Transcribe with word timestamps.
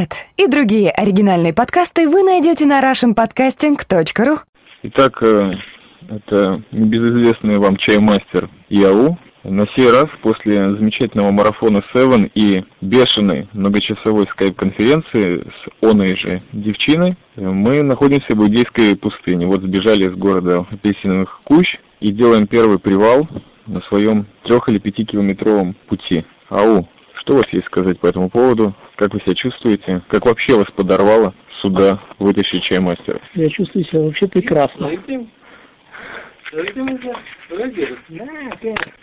Этот 0.00 0.14
и 0.38 0.46
другие 0.46 0.90
оригинальные 0.90 1.52
подкасты 1.52 2.08
вы 2.08 2.22
найдете 2.22 2.64
на 2.64 2.80
russianpodcasting.ru 2.80 4.38
Итак, 4.84 5.22
э, 5.22 5.52
это 6.08 6.62
небезызвестный 6.72 7.58
вам 7.58 7.76
чаймастер 7.76 8.48
Яу. 8.70 9.18
На 9.44 9.66
сей 9.76 9.90
раз, 9.90 10.06
после 10.22 10.54
замечательного 10.54 11.30
марафона 11.32 11.82
Seven 11.94 12.30
и 12.34 12.64
бешеной 12.80 13.48
многочасовой 13.52 14.26
скайп-конференции 14.32 15.44
с 15.44 15.84
оной 15.84 16.16
же 16.16 16.42
девчиной, 16.52 17.16
мы 17.36 17.82
находимся 17.82 18.34
в 18.34 18.40
Иудейской 18.40 18.96
пустыне. 18.96 19.46
Вот 19.46 19.60
сбежали 19.60 20.08
из 20.08 20.14
города 20.14 20.66
апельсиновых 20.70 21.42
кущ 21.44 21.66
и 22.00 22.10
делаем 22.10 22.46
первый 22.46 22.78
привал 22.78 23.28
на 23.66 23.82
своем 23.82 24.26
трех- 24.44 24.68
или 24.70 24.78
пятикилометровом 24.78 25.74
пути. 25.88 26.24
Ау, 26.48 26.88
что 27.30 27.34
у 27.34 27.36
вас 27.36 27.46
есть 27.52 27.66
сказать 27.66 28.00
по 28.00 28.08
этому 28.08 28.28
поводу? 28.28 28.74
Как 28.96 29.14
вы 29.14 29.20
себя 29.20 29.34
чувствуете? 29.36 30.02
Как 30.08 30.26
вообще 30.26 30.56
вас 30.56 30.66
подорвало 30.74 31.32
сюда 31.62 32.00
вытащить 32.18 32.64
чаймастера? 32.64 33.20
Я 33.34 33.48
чувствую 33.50 33.84
себя 33.84 34.00
вообще 34.00 34.26
прекрасно. 34.26 34.90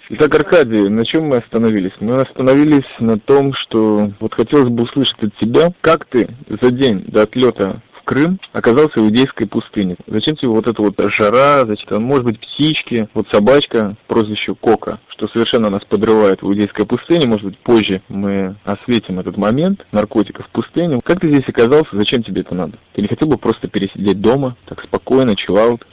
Итак, 0.09 0.35
Аркадий, 0.35 0.89
на 0.89 1.05
чем 1.05 1.27
мы 1.27 1.37
остановились? 1.37 1.93
Мы 2.01 2.19
остановились 2.19 2.99
на 2.99 3.17
том, 3.17 3.53
что 3.53 4.11
вот 4.19 4.33
хотелось 4.33 4.73
бы 4.73 4.83
услышать 4.83 5.23
от 5.23 5.33
тебя, 5.37 5.71
как 5.79 6.05
ты 6.07 6.27
за 6.61 6.71
день 6.71 7.05
до 7.07 7.21
отлета 7.21 7.81
Крым 8.07 8.39
оказался 8.53 9.01
иудейской 9.01 9.47
пустыне. 9.47 9.97
Зачем 10.07 10.37
тебе 10.37 10.47
вот 10.47 10.65
эта 10.65 10.81
вот 10.81 10.95
жара, 11.19 11.65
зачем, 11.65 12.01
может 12.03 12.23
быть, 12.23 12.39
птички, 12.39 13.09
вот 13.13 13.27
собачка, 13.33 13.97
прозвище 14.07 14.55
Кока, 14.55 14.99
что 15.09 15.27
совершенно 15.27 15.69
нас 15.69 15.83
подрывает 15.83 16.41
в 16.41 16.45
иудейской 16.45 16.85
пустыне, 16.85 17.27
может 17.27 17.45
быть, 17.45 17.57
позже 17.57 18.01
мы 18.07 18.55
осветим 18.63 19.19
этот 19.19 19.35
момент 19.35 19.85
наркотиков 19.91 20.45
в 20.47 20.51
пустыне. 20.51 20.99
Как 21.03 21.19
ты 21.19 21.27
здесь 21.27 21.49
оказался, 21.49 21.89
зачем 21.97 22.23
тебе 22.23 22.41
это 22.41 22.55
надо? 22.55 22.77
Ты 22.93 23.01
не 23.01 23.09
хотел 23.09 23.27
бы 23.27 23.37
просто 23.37 23.67
пересидеть 23.67 24.21
дома, 24.21 24.55
так 24.67 24.81
спокойно, 24.83 25.35
чиллаут? 25.35 25.85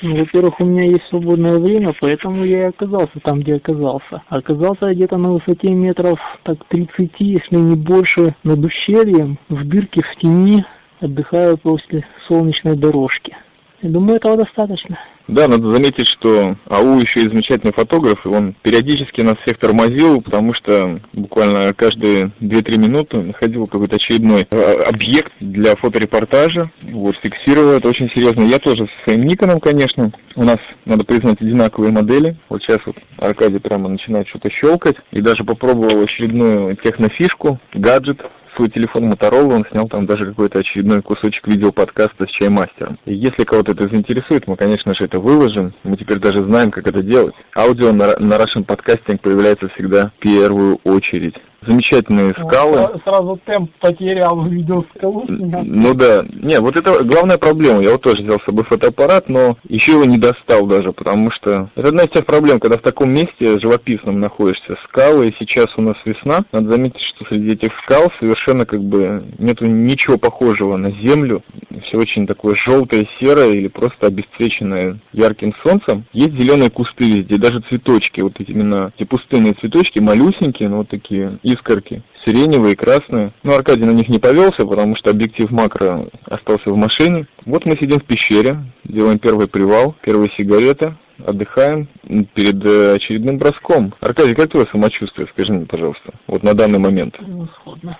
Ну, 0.00 0.16
во-первых, 0.16 0.58
у 0.58 0.64
меня 0.64 0.88
есть 0.88 1.04
свободное 1.10 1.58
время, 1.58 1.90
поэтому 2.00 2.46
я 2.46 2.60
и 2.60 2.68
оказался 2.70 3.20
там, 3.22 3.40
где 3.40 3.56
оказался. 3.56 4.22
Оказался 4.30 4.90
где-то 4.94 5.18
на 5.18 5.32
высоте 5.32 5.68
метров 5.68 6.18
так 6.44 6.64
30, 6.68 7.12
если 7.18 7.56
не 7.56 7.76
больше, 7.76 8.34
над 8.42 8.64
ущельем, 8.64 9.36
в 9.50 9.68
дырке 9.68 10.00
в 10.00 10.20
тени, 10.20 10.64
отдыхаю 11.02 11.58
после 11.58 12.04
солнечной 12.28 12.76
дорожки. 12.76 13.36
Я 13.82 13.90
думаю, 13.90 14.16
этого 14.16 14.36
достаточно. 14.36 14.98
Да, 15.28 15.48
надо 15.48 15.72
заметить, 15.72 16.06
что 16.08 16.56
АУ 16.68 16.98
еще 16.98 17.20
и 17.20 17.28
замечательный 17.28 17.72
фотограф, 17.72 18.24
и 18.24 18.28
он 18.28 18.54
периодически 18.62 19.20
нас 19.22 19.36
всех 19.42 19.58
тормозил, 19.58 20.20
потому 20.20 20.52
что 20.54 21.00
буквально 21.12 21.72
каждые 21.74 22.32
2-3 22.40 22.78
минуты 22.78 23.16
находил 23.18 23.66
какой-то 23.66 23.96
очередной 23.96 24.46
э, 24.50 24.82
объект 24.84 25.32
для 25.40 25.74
фоторепортажа, 25.76 26.70
вот, 26.82 27.16
фиксировал 27.22 27.72
это 27.72 27.88
очень 27.88 28.10
серьезно. 28.10 28.42
Я 28.42 28.58
тоже 28.58 28.86
со 28.86 29.04
своим 29.04 29.26
Никоном, 29.26 29.60
конечно, 29.60 30.12
у 30.36 30.44
нас, 30.44 30.58
надо 30.84 31.04
признать, 31.04 31.40
одинаковые 31.40 31.92
модели. 31.92 32.36
Вот 32.48 32.62
сейчас 32.62 32.78
вот 32.84 32.96
Аркадий 33.18 33.58
прямо 33.58 33.88
начинает 33.88 34.28
что-то 34.28 34.50
щелкать, 34.50 34.96
и 35.12 35.20
даже 35.20 35.44
попробовал 35.44 36.02
очередную 36.02 36.76
технофишку, 36.76 37.58
гаджет, 37.74 38.20
свой 38.62 38.70
телефон 38.70 39.12
Motorola, 39.12 39.54
он 39.54 39.66
снял 39.70 39.88
там 39.88 40.06
даже 40.06 40.26
какой-то 40.26 40.60
очередной 40.60 41.02
кусочек 41.02 41.46
видеоподкаста 41.48 42.26
с 42.26 42.30
чаймастером. 42.30 42.98
И 43.06 43.14
если 43.14 43.42
кого-то 43.42 43.72
это 43.72 43.88
заинтересует, 43.88 44.46
мы, 44.46 44.56
конечно 44.56 44.94
же, 44.94 45.04
это 45.04 45.18
выложим. 45.18 45.74
Мы 45.82 45.96
теперь 45.96 46.18
даже 46.18 46.44
знаем, 46.44 46.70
как 46.70 46.86
это 46.86 47.02
делать. 47.02 47.34
Аудио 47.56 47.92
на, 47.92 48.16
на 48.18 48.34
Russian 48.34 48.64
Podcasting 48.64 49.18
появляется 49.18 49.68
всегда 49.70 50.12
в 50.16 50.20
первую 50.20 50.78
очередь. 50.84 51.34
Замечательные 51.66 52.34
скалы. 52.34 52.80
Вот, 52.80 53.02
сразу 53.04 53.40
темп 53.44 53.70
потерял, 53.80 54.38
увидел 54.38 54.84
скалу. 54.94 55.24
Ну 55.28 55.94
да. 55.94 56.24
Не, 56.32 56.60
вот 56.60 56.76
это 56.76 57.04
главная 57.04 57.38
проблема. 57.38 57.82
Я 57.82 57.92
вот 57.92 58.02
тоже 58.02 58.22
взял 58.22 58.38
с 58.40 58.44
собой 58.44 58.64
фотоаппарат, 58.64 59.28
но 59.28 59.56
еще 59.68 59.92
его 59.92 60.04
не 60.04 60.18
достал 60.18 60.66
даже, 60.66 60.92
потому 60.92 61.30
что 61.30 61.70
это 61.74 61.88
одна 61.88 62.04
из 62.04 62.10
тех 62.10 62.26
проблем, 62.26 62.60
когда 62.60 62.78
в 62.78 62.82
таком 62.82 63.12
месте 63.12 63.58
живописном 63.60 64.20
находишься. 64.20 64.76
Скалы, 64.88 65.28
и 65.28 65.34
сейчас 65.38 65.66
у 65.76 65.82
нас 65.82 65.96
весна. 66.04 66.40
Надо 66.52 66.70
заметить, 66.70 67.00
что 67.14 67.26
среди 67.26 67.52
этих 67.52 67.70
скал 67.84 68.10
совершенно 68.18 68.66
как 68.66 68.82
бы 68.82 69.24
нету 69.38 69.66
ничего 69.66 70.18
похожего 70.18 70.76
на 70.76 70.90
землю. 70.90 71.42
Все 71.84 71.98
очень 71.98 72.26
такое 72.26 72.56
желтое, 72.66 73.08
серое 73.20 73.52
или 73.52 73.68
просто 73.68 74.06
обесцвеченное 74.06 74.98
ярким 75.12 75.54
солнцем. 75.64 76.04
Есть 76.12 76.34
зеленые 76.34 76.70
кусты 76.70 77.04
везде, 77.04 77.36
даже 77.36 77.60
цветочки, 77.68 78.20
вот 78.20 78.34
эти 78.38 78.50
именно 78.50 78.92
эти 78.96 79.06
пустынные 79.06 79.54
цветочки, 79.54 80.00
малюсенькие, 80.00 80.68
но 80.68 80.78
вот 80.78 80.88
такие 80.88 81.38
искорки, 81.52 82.02
сиреневые, 82.24 82.76
красные. 82.76 83.32
Но 83.42 83.54
Аркадий 83.54 83.84
на 83.84 83.92
них 83.92 84.08
не 84.08 84.18
повелся, 84.18 84.66
потому 84.66 84.96
что 84.96 85.10
объектив 85.10 85.50
макро 85.50 86.06
остался 86.24 86.70
в 86.70 86.76
машине. 86.76 87.26
Вот 87.44 87.64
мы 87.64 87.72
сидим 87.72 88.00
в 88.00 88.04
пещере, 88.04 88.58
делаем 88.84 89.18
первый 89.18 89.48
привал, 89.48 89.94
первые 90.02 90.30
сигареты, 90.38 90.94
отдыхаем 91.24 91.88
перед 92.34 92.64
э, 92.64 92.94
очередным 92.94 93.38
броском. 93.38 93.94
Аркадий, 94.00 94.34
как 94.34 94.50
твое 94.50 94.66
самочувствие, 94.70 95.28
скажи 95.32 95.52
мне, 95.52 95.66
пожалуйста, 95.66 96.14
вот 96.26 96.42
на 96.42 96.54
данный 96.54 96.78
момент? 96.78 97.16
Превосходно. 97.18 97.98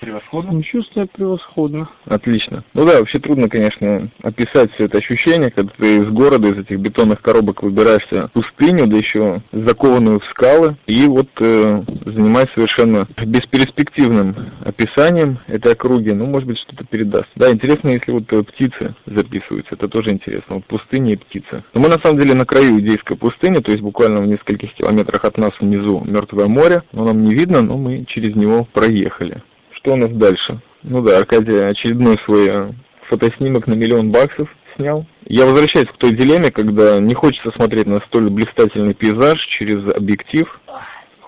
Превосходно? 0.00 0.62
Чувствую 0.62 1.08
превосходно. 1.08 1.90
Отлично. 2.06 2.64
Ну 2.72 2.86
да, 2.86 2.98
вообще 2.98 3.18
трудно, 3.18 3.50
конечно, 3.50 4.10
описать 4.22 4.72
все 4.72 4.86
это 4.86 4.96
ощущение, 4.98 5.50
когда 5.50 5.70
ты 5.76 5.96
из 5.96 6.08
города, 6.08 6.48
из 6.48 6.58
этих 6.58 6.78
бетонных 6.80 7.20
коробок 7.20 7.62
выбираешься 7.62 8.28
в 8.28 8.32
пустыню, 8.32 8.86
да 8.86 8.96
еще 8.96 9.42
закованную 9.52 10.20
в 10.20 10.24
скалы, 10.30 10.76
и 10.86 11.06
вот 11.06 11.28
э, 11.40 11.82
занимаясь 12.04 12.52
совершенно 12.54 13.06
бесперспективным 13.16 14.34
описанием 14.64 15.38
этой 15.46 15.72
округи, 15.72 16.12
ну, 16.12 16.26
может 16.26 16.48
быть, 16.48 16.58
что-то 16.58 16.84
передаст. 16.84 17.28
Да, 17.36 17.50
интересно, 17.50 17.90
если 17.90 18.12
вот 18.12 18.32
э, 18.32 18.42
птицы 18.42 18.94
записываются, 19.06 19.74
это 19.74 19.88
тоже 19.88 20.10
интересно, 20.10 20.56
вот 20.56 20.64
пустыня 20.66 21.12
и 21.12 21.16
птицы. 21.16 21.64
Но 21.74 21.80
мы 21.80 21.88
на 21.88 21.98
самом 22.02 22.18
деле 22.18 22.34
на 22.34 22.44
краю 22.44 22.80
Идейской 22.80 23.16
пустыни, 23.16 23.58
то 23.58 23.70
есть 23.70 23.82
буквально 23.82 24.20
в 24.22 24.26
нескольких 24.26 24.72
километрах 24.74 25.24
от 25.24 25.36
нас 25.38 25.52
внизу 25.60 26.02
Мертвое 26.04 26.46
море, 26.46 26.82
но 26.92 27.04
нам 27.04 27.22
не 27.24 27.34
видно, 27.34 27.60
но 27.62 27.76
мы 27.76 28.04
через 28.06 28.34
него 28.34 28.66
проехали. 28.72 29.42
Что 29.72 29.94
у 29.94 29.96
нас 29.96 30.10
дальше? 30.10 30.60
Ну 30.82 31.02
да, 31.02 31.18
Аркадий 31.18 31.56
очередной 31.56 32.16
свой 32.24 32.48
э, 32.48 32.72
фотоснимок 33.08 33.66
на 33.66 33.74
миллион 33.74 34.10
баксов 34.10 34.48
снял. 34.76 35.06
Я 35.26 35.44
возвращаюсь 35.44 35.88
к 35.88 35.98
той 35.98 36.14
дилемме, 36.14 36.50
когда 36.50 36.98
не 37.00 37.14
хочется 37.14 37.50
смотреть 37.52 37.86
на 37.86 38.00
столь 38.06 38.30
блистательный 38.30 38.94
пейзаж 38.94 39.38
через 39.58 39.86
объектив. 39.94 40.46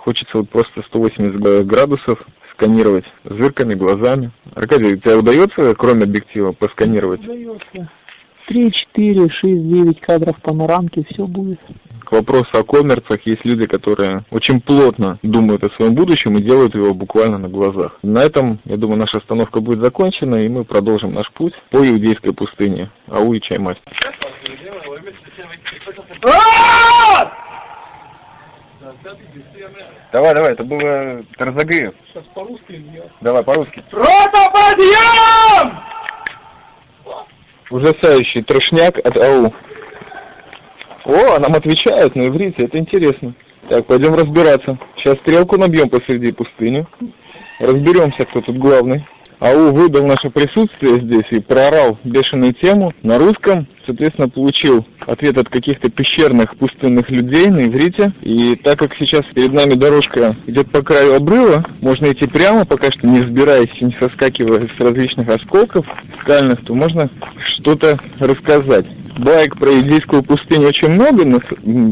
Хочется 0.05 0.39
вот 0.39 0.51
просто 0.51 0.83
180 0.89 1.65
градусов 1.65 2.19
сканировать 2.55 3.05
зырками, 3.23 3.75
глазами. 3.75 4.33
Аркадий, 4.55 4.99
тебе 4.99 5.15
удается, 5.15 5.75
кроме 5.77 6.05
объектива, 6.05 6.51
посканировать? 6.51 7.21
Удается. 7.21 7.89
3, 8.49 8.73
4, 8.73 9.31
6, 9.31 9.43
9 9.43 10.01
кадров 10.01 10.37
панорамки, 10.43 11.07
все 11.09 11.25
будет. 11.27 11.61
К 12.05 12.13
вопросу 12.13 12.51
о 12.53 12.65
коммерцах 12.65 13.21
есть 13.25 13.45
люди, 13.45 13.65
которые 13.69 14.25
очень 14.31 14.61
плотно 14.61 15.21
думают 15.23 15.63
о 15.63 15.71
своем 15.77 15.95
будущем 15.95 16.37
и 16.37 16.43
делают 16.43 16.75
его 16.75 16.93
буквально 16.93 17.39
на 17.39 17.49
глазах. 17.49 17.97
На 18.03 18.25
этом, 18.25 18.59
я 18.65 18.77
думаю, 18.77 18.99
наша 18.99 19.19
остановка 19.19 19.61
будет 19.61 19.79
закончена, 19.85 20.45
и 20.45 20.49
мы 20.49 20.65
продолжим 20.65 21.15
наш 21.15 21.31
путь 21.33 21.55
по 21.71 21.77
иудейской 21.77 22.35
пустыне. 22.35 22.91
Ау 23.07 23.33
и 23.35 23.41
чаймастер. 23.41 23.85
Давай, 30.13 30.35
давай, 30.35 30.53
это 30.53 30.65
было 30.65 31.25
Тарзагыев. 31.37 31.95
Сейчас 32.09 32.25
по-русски 32.35 32.73
или 32.73 33.03
Давай, 33.21 33.43
по-русски. 33.43 33.83
Рота, 33.91 34.51
подъем! 34.53 35.81
Ужасающий 37.71 38.43
трошняк 38.43 38.99
от 38.99 39.19
АУ. 39.19 39.53
О, 41.05 41.39
нам 41.39 41.55
отвечают 41.55 42.15
на 42.15 42.29
иврите, 42.29 42.67
это 42.67 42.79
интересно. 42.79 43.35
Так, 43.69 43.87
пойдем 43.87 44.15
разбираться. 44.15 44.79
Сейчас 44.97 45.17
стрелку 45.21 45.57
набьем 45.57 45.89
посреди 45.89 46.33
пустыни. 46.33 46.87
Разберемся, 47.59 48.25
кто 48.27 48.41
тут 48.43 48.57
главный. 48.59 49.07
АУ 49.41 49.73
выдал 49.73 50.07
наше 50.07 50.31
присутствие 50.31 51.01
здесь 51.01 51.27
и 51.31 51.41
проорал 51.41 51.99
бешеную 52.05 52.55
тему 52.55 52.93
на 53.03 53.19
русском. 53.19 53.67
Соответственно, 53.87 54.29
получил 54.29 54.87
ответ 55.07 55.39
от 55.39 55.49
каких-то 55.49 55.91
пещерных 55.91 56.57
пустынных 56.57 57.11
людей 57.11 57.49
на 57.49 57.67
иврите. 57.67 58.13
И 58.23 58.57
так 58.57 58.79
как 58.79 58.93
сейчас 58.99 59.23
перед 59.35 59.53
нами 59.53 59.75
дорожка 59.75 60.37
идет 60.47 60.71
по 60.71 60.83
краю 60.83 61.17
обрыва, 61.17 61.65
можно 61.81 62.13
идти 62.13 62.27
прямо, 62.27 62.65
пока 62.65 62.91
что 62.93 63.07
не 63.07 63.21
взбираясь 63.21 63.71
и 63.81 63.85
не 63.85 63.97
соскакивая 64.01 64.69
с 64.77 64.81
различных 64.81 65.29
осколков 65.29 65.87
скальных, 66.23 66.65
то 66.65 66.75
можно 66.75 67.11
что-то 67.57 67.99
рассказать. 68.19 68.87
Байк 69.19 69.59
про 69.59 69.73
индийскую 69.73 70.23
пустыню 70.23 70.69
очень 70.69 70.89
много, 70.89 71.25
но 71.27 71.39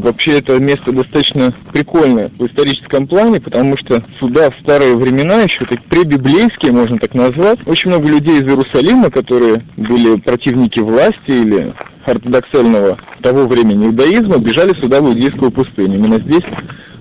вообще 0.01 0.39
это 0.39 0.59
место 0.59 0.91
достаточно 0.91 1.55
прикольное 1.73 2.31
в 2.39 2.47
историческом 2.47 3.07
плане, 3.07 3.41
потому 3.41 3.77
что 3.77 4.03
сюда 4.19 4.51
в 4.51 4.59
старые 4.63 4.97
времена, 4.97 5.43
еще 5.43 5.67
так 5.67 5.85
пребиблейские, 5.85 6.73
можно 6.73 6.99
так 6.99 7.15
назвать, 7.15 7.59
очень 7.67 7.91
много 7.91 8.09
людей 8.09 8.37
из 8.37 8.49
Иерусалима, 8.49 9.11
которые 9.11 9.65
были 9.77 10.19
противники 10.21 10.81
власти 10.81 11.29
или 11.29 11.75
ортодоксального 12.05 12.99
того 13.23 13.47
времени 13.47 13.87
иудаизма, 13.87 14.39
бежали 14.39 14.73
сюда 14.81 15.01
в 15.01 15.09
иудейскую 15.09 15.51
пустыню. 15.51 15.97
Именно 15.97 16.21
здесь 16.21 16.45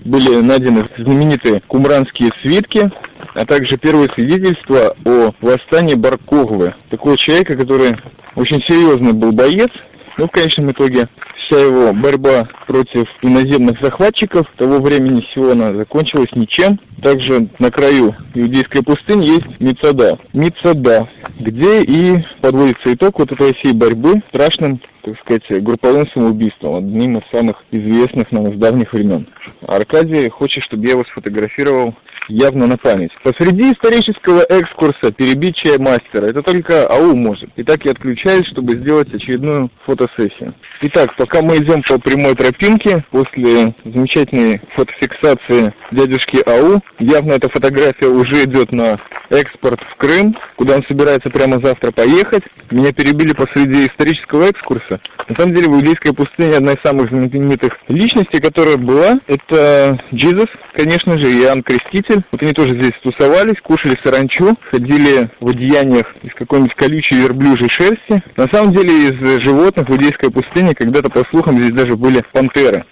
были 0.06 0.42
найдены 0.42 0.86
знаменитые 0.98 1.62
кумранские 1.68 2.32
свитки, 2.42 2.90
а 3.34 3.46
также 3.46 3.78
первое 3.78 4.10
свидетельство 4.16 4.96
о 5.06 5.32
восстании 5.42 5.96
Баркоглы, 5.96 6.76
такого 6.90 7.18
человека, 7.18 7.56
который 7.56 7.96
очень 8.36 8.62
серьезный 8.68 9.14
был 9.14 9.32
боец, 9.32 9.70
но 10.18 10.28
в 10.28 10.32
конечном 10.32 10.72
итоге 10.72 11.08
вся 11.50 11.60
его 11.60 11.94
борьба 11.94 12.48
против 12.68 13.08
иноземных 13.22 13.82
захватчиков 13.82 14.46
того 14.58 14.80
времени 14.80 15.26
Сиона 15.34 15.76
закончилась 15.76 16.30
ничем. 16.34 16.80
Также 17.02 17.50
на 17.60 17.72
краю 17.72 18.16
иудейской 18.36 18.84
пустыни 18.84 19.26
есть 19.26 19.60
Мицада. 19.60 20.20
Мицада, 20.34 21.10
где 21.40 21.82
и 21.82 22.18
подводится 22.42 22.94
итог 22.94 23.20
вот 23.20 23.32
этой 23.32 23.54
всей 23.56 23.74
борьбы 23.74 24.22
страшным, 24.30 24.80
так 25.02 25.20
сказать, 25.22 25.64
групповым 25.64 26.08
самоубийством, 26.14 26.76
одним 26.76 27.18
из 27.18 27.24
самых 27.32 27.58
известных 27.72 28.32
нам 28.32 28.52
из 28.52 28.60
давних 28.60 28.94
времен. 28.94 29.28
Аркадий 29.68 30.30
хочет, 30.30 30.64
чтобы 30.66 30.86
я 30.86 30.92
его 30.92 31.04
сфотографировал 31.06 31.96
явно 32.30 32.68
на 32.68 32.78
память. 32.78 33.12
Посреди 33.24 33.72
исторического 33.72 34.46
экскурса 34.48 35.12
перебить 35.12 35.56
чай 35.58 35.78
мастера. 35.78 36.28
Это 36.28 36.42
только 36.42 36.88
АУ 36.88 37.16
может. 37.16 37.50
Итак, 37.58 37.84
я 37.84 37.92
отключаюсь, 37.92 38.48
чтобы 38.52 38.78
сделать 38.78 39.14
очередную 39.14 39.70
фотосессию. 39.86 40.54
Итак, 40.82 41.16
пока 41.18 41.42
мы 41.42 41.58
идем 41.58 41.82
по 41.84 42.00
прямой 42.00 42.36
тропинке, 42.36 43.04
после 43.12 43.74
замечательной 43.84 44.62
фотофиксации 44.76 45.74
дядюшки 45.92 46.42
АУ, 46.46 46.82
явно 47.00 47.34
эта 47.34 47.50
фотография 47.50 48.08
уже 48.08 48.46
идет 48.46 48.72
на 48.72 49.00
экспорт 49.30 49.80
в 49.82 49.96
Крым, 49.98 50.36
куда 50.56 50.76
он 50.76 50.84
собирается 50.88 51.30
прямо 51.30 51.60
завтра 51.64 51.92
поехать. 51.92 52.44
Меня 52.72 52.92
перебили 52.94 53.34
посреди 53.34 53.88
исторического 53.88 54.44
экскурса. 54.44 55.00
На 55.28 55.36
самом 55.38 55.56
деле, 55.56 55.70
в 55.70 55.76
Иудейской 55.76 56.14
пустыне 56.14 56.58
одна 56.58 56.74
из 56.74 56.82
самых 56.84 57.10
знаменитых 57.10 57.72
личностей, 57.88 58.40
которая 58.40 58.78
была, 58.78 59.20
это 59.28 60.00
Джизус, 60.14 60.48
конечно 60.74 61.20
же, 61.20 61.30
Иоанн 61.30 61.62
Креститель. 61.64 62.19
Вот 62.32 62.42
они 62.42 62.54
тоже 62.54 62.76
здесь 62.76 62.94
тусовались, 63.02 63.60
кушали 63.64 63.98
саранчу, 64.04 64.56
ходили 64.72 65.30
в 65.40 65.50
одеяниях 65.50 66.08
из 66.24 66.34
какой-нибудь 66.34 66.76
колючей 66.76 67.16
верблюжьей 67.16 67.70
шерсти. 67.70 68.24
На 68.38 68.48
самом 68.52 68.74
деле, 68.74 69.10
из 69.10 69.44
животных 69.44 69.88
в 69.88 69.92
Иудейской 69.92 70.32
пустыне 70.32 70.76
когда-то, 70.76 71.10
по 71.10 71.24
слухам, 71.30 71.58
здесь 71.58 71.74
даже 71.74 71.96
были 71.96 72.24
пантеры. 72.32 72.86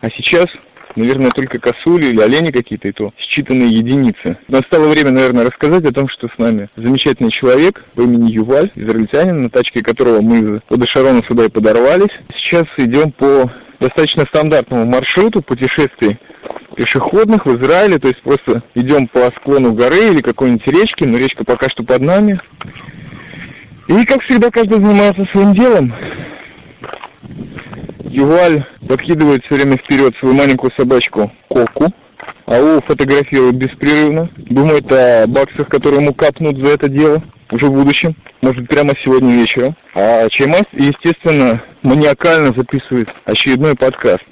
А 0.00 0.08
сейчас 0.10 0.46
наверное, 0.96 1.30
только 1.30 1.58
косули 1.58 2.06
или 2.06 2.20
олени 2.20 2.50
какие-то, 2.50 2.88
и 2.88 2.92
то 2.92 3.12
считанные 3.18 3.68
единицы. 3.68 4.38
Настало 4.48 4.88
время, 4.88 5.10
наверное, 5.10 5.44
рассказать 5.44 5.84
о 5.84 5.92
том, 5.92 6.08
что 6.08 6.28
с 6.28 6.38
нами 6.38 6.68
замечательный 6.76 7.30
человек 7.30 7.82
по 7.94 8.02
имени 8.02 8.30
Юваль, 8.30 8.70
израильтянин, 8.74 9.42
на 9.42 9.50
тачке 9.50 9.82
которого 9.82 10.20
мы 10.20 10.58
из 10.58 10.88
Шарона 10.88 11.22
сюда 11.28 11.46
и 11.46 11.48
подорвались. 11.48 12.12
Сейчас 12.34 12.64
идем 12.76 13.12
по 13.12 13.50
достаточно 13.82 14.24
стандартному 14.26 14.86
маршруту 14.86 15.42
путешествий 15.42 16.18
пешеходных 16.76 17.44
в 17.44 17.62
Израиле, 17.62 17.98
то 17.98 18.08
есть 18.08 18.22
просто 18.22 18.62
идем 18.74 19.06
по 19.08 19.26
склону 19.36 19.72
горы 19.72 20.08
или 20.12 20.22
какой-нибудь 20.22 20.66
речки, 20.66 21.04
но 21.04 21.18
речка 21.18 21.44
пока 21.44 21.68
что 21.68 21.82
под 21.82 22.00
нами. 22.00 22.40
И, 23.88 24.04
как 24.06 24.22
всегда, 24.22 24.50
каждый 24.50 24.82
занимается 24.82 25.24
своим 25.32 25.52
делом. 25.54 25.94
Юваль 28.04 28.64
подкидывает 28.88 29.44
все 29.44 29.56
время 29.56 29.76
вперед 29.76 30.14
свою 30.18 30.34
маленькую 30.34 30.70
собачку 30.78 31.32
Коку. 31.48 31.92
АУ 32.46 32.80
фотографирует 32.82 33.56
беспрерывно. 33.56 34.30
Думает 34.36 34.90
о 34.92 35.26
баксах, 35.26 35.68
которые 35.68 36.02
ему 36.02 36.14
капнут 36.14 36.58
за 36.58 36.72
это 36.72 36.88
дело 36.88 37.22
уже 37.50 37.66
в 37.66 37.72
будущем. 37.72 38.16
Может, 38.40 38.66
прямо 38.68 38.90
сегодня 39.04 39.30
вечером. 39.36 39.76
А 39.94 40.28
Чаймас, 40.30 40.64
естественно, 40.72 41.62
маниакально 41.82 42.52
записывает 42.56 43.08
очередной 43.24 43.74
подкаст. 43.76 44.24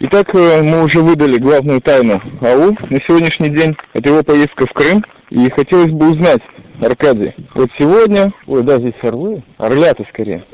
Итак, 0.00 0.34
э, 0.34 0.62
мы 0.62 0.82
уже 0.84 1.00
выдали 1.00 1.38
главную 1.38 1.80
тайну 1.80 2.20
АУ 2.40 2.76
на 2.90 2.98
сегодняшний 3.06 3.48
день. 3.48 3.76
Это 3.94 4.10
его 4.10 4.22
поездка 4.22 4.66
в 4.66 4.72
Крым. 4.72 5.04
И 5.30 5.50
хотелось 5.50 5.90
бы 5.92 6.10
узнать, 6.12 6.42
Аркадий, 6.80 7.32
вот 7.54 7.70
сегодня... 7.78 8.32
Ой, 8.46 8.62
да, 8.62 8.78
здесь 8.78 8.94
орлы. 9.02 9.42
Орлята 9.58 10.04
скорее. 10.10 10.44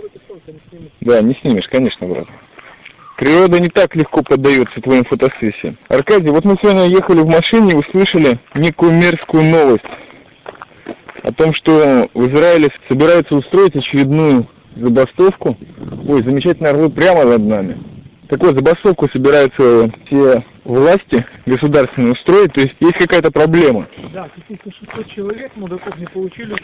Да, 1.01 1.21
не 1.21 1.35
снимешь, 1.43 1.67
конечно, 1.71 2.07
брат. 2.07 2.27
Природа 3.21 3.61
не 3.61 3.69
так 3.69 3.95
легко 3.97 4.23
поддается 4.23 4.81
твоим 4.81 5.05
фотосессиям. 5.05 5.77
Аркадий, 5.89 6.31
вот 6.31 6.43
мы 6.47 6.57
сегодня 6.63 6.87
ехали 6.87 7.21
в 7.21 7.27
машине 7.27 7.73
и 7.73 7.77
услышали 7.77 8.39
некую 8.55 8.93
мерзкую 8.93 9.45
новость 9.45 9.85
о 11.23 11.31
том, 11.31 11.53
что 11.53 12.09
в 12.15 12.33
Израиле 12.33 12.71
собираются 12.89 13.35
устроить 13.35 13.77
очередную 13.77 14.49
забастовку. 14.75 15.55
Ой, 16.09 16.23
замечательные 16.23 16.71
орлы 16.71 16.89
прямо 16.89 17.25
над 17.25 17.43
нами. 17.43 17.79
Так 18.31 18.41
вот, 18.45 18.55
забастовку 18.55 19.09
собираются 19.13 19.91
все 20.07 20.45
власти 20.65 21.27
государственные 21.47 22.13
устроить, 22.13 22.53
то 22.53 22.61
есть 22.61 22.75
есть 22.79 22.97
какая-то 22.97 23.33
проблема. 23.33 23.89
Да, 24.13 24.29
каких-то 24.29 24.71
600 24.71 25.09
человек, 25.17 25.51
мудаков, 25.57 25.99
не 25.99 26.07
получили 26.07 26.55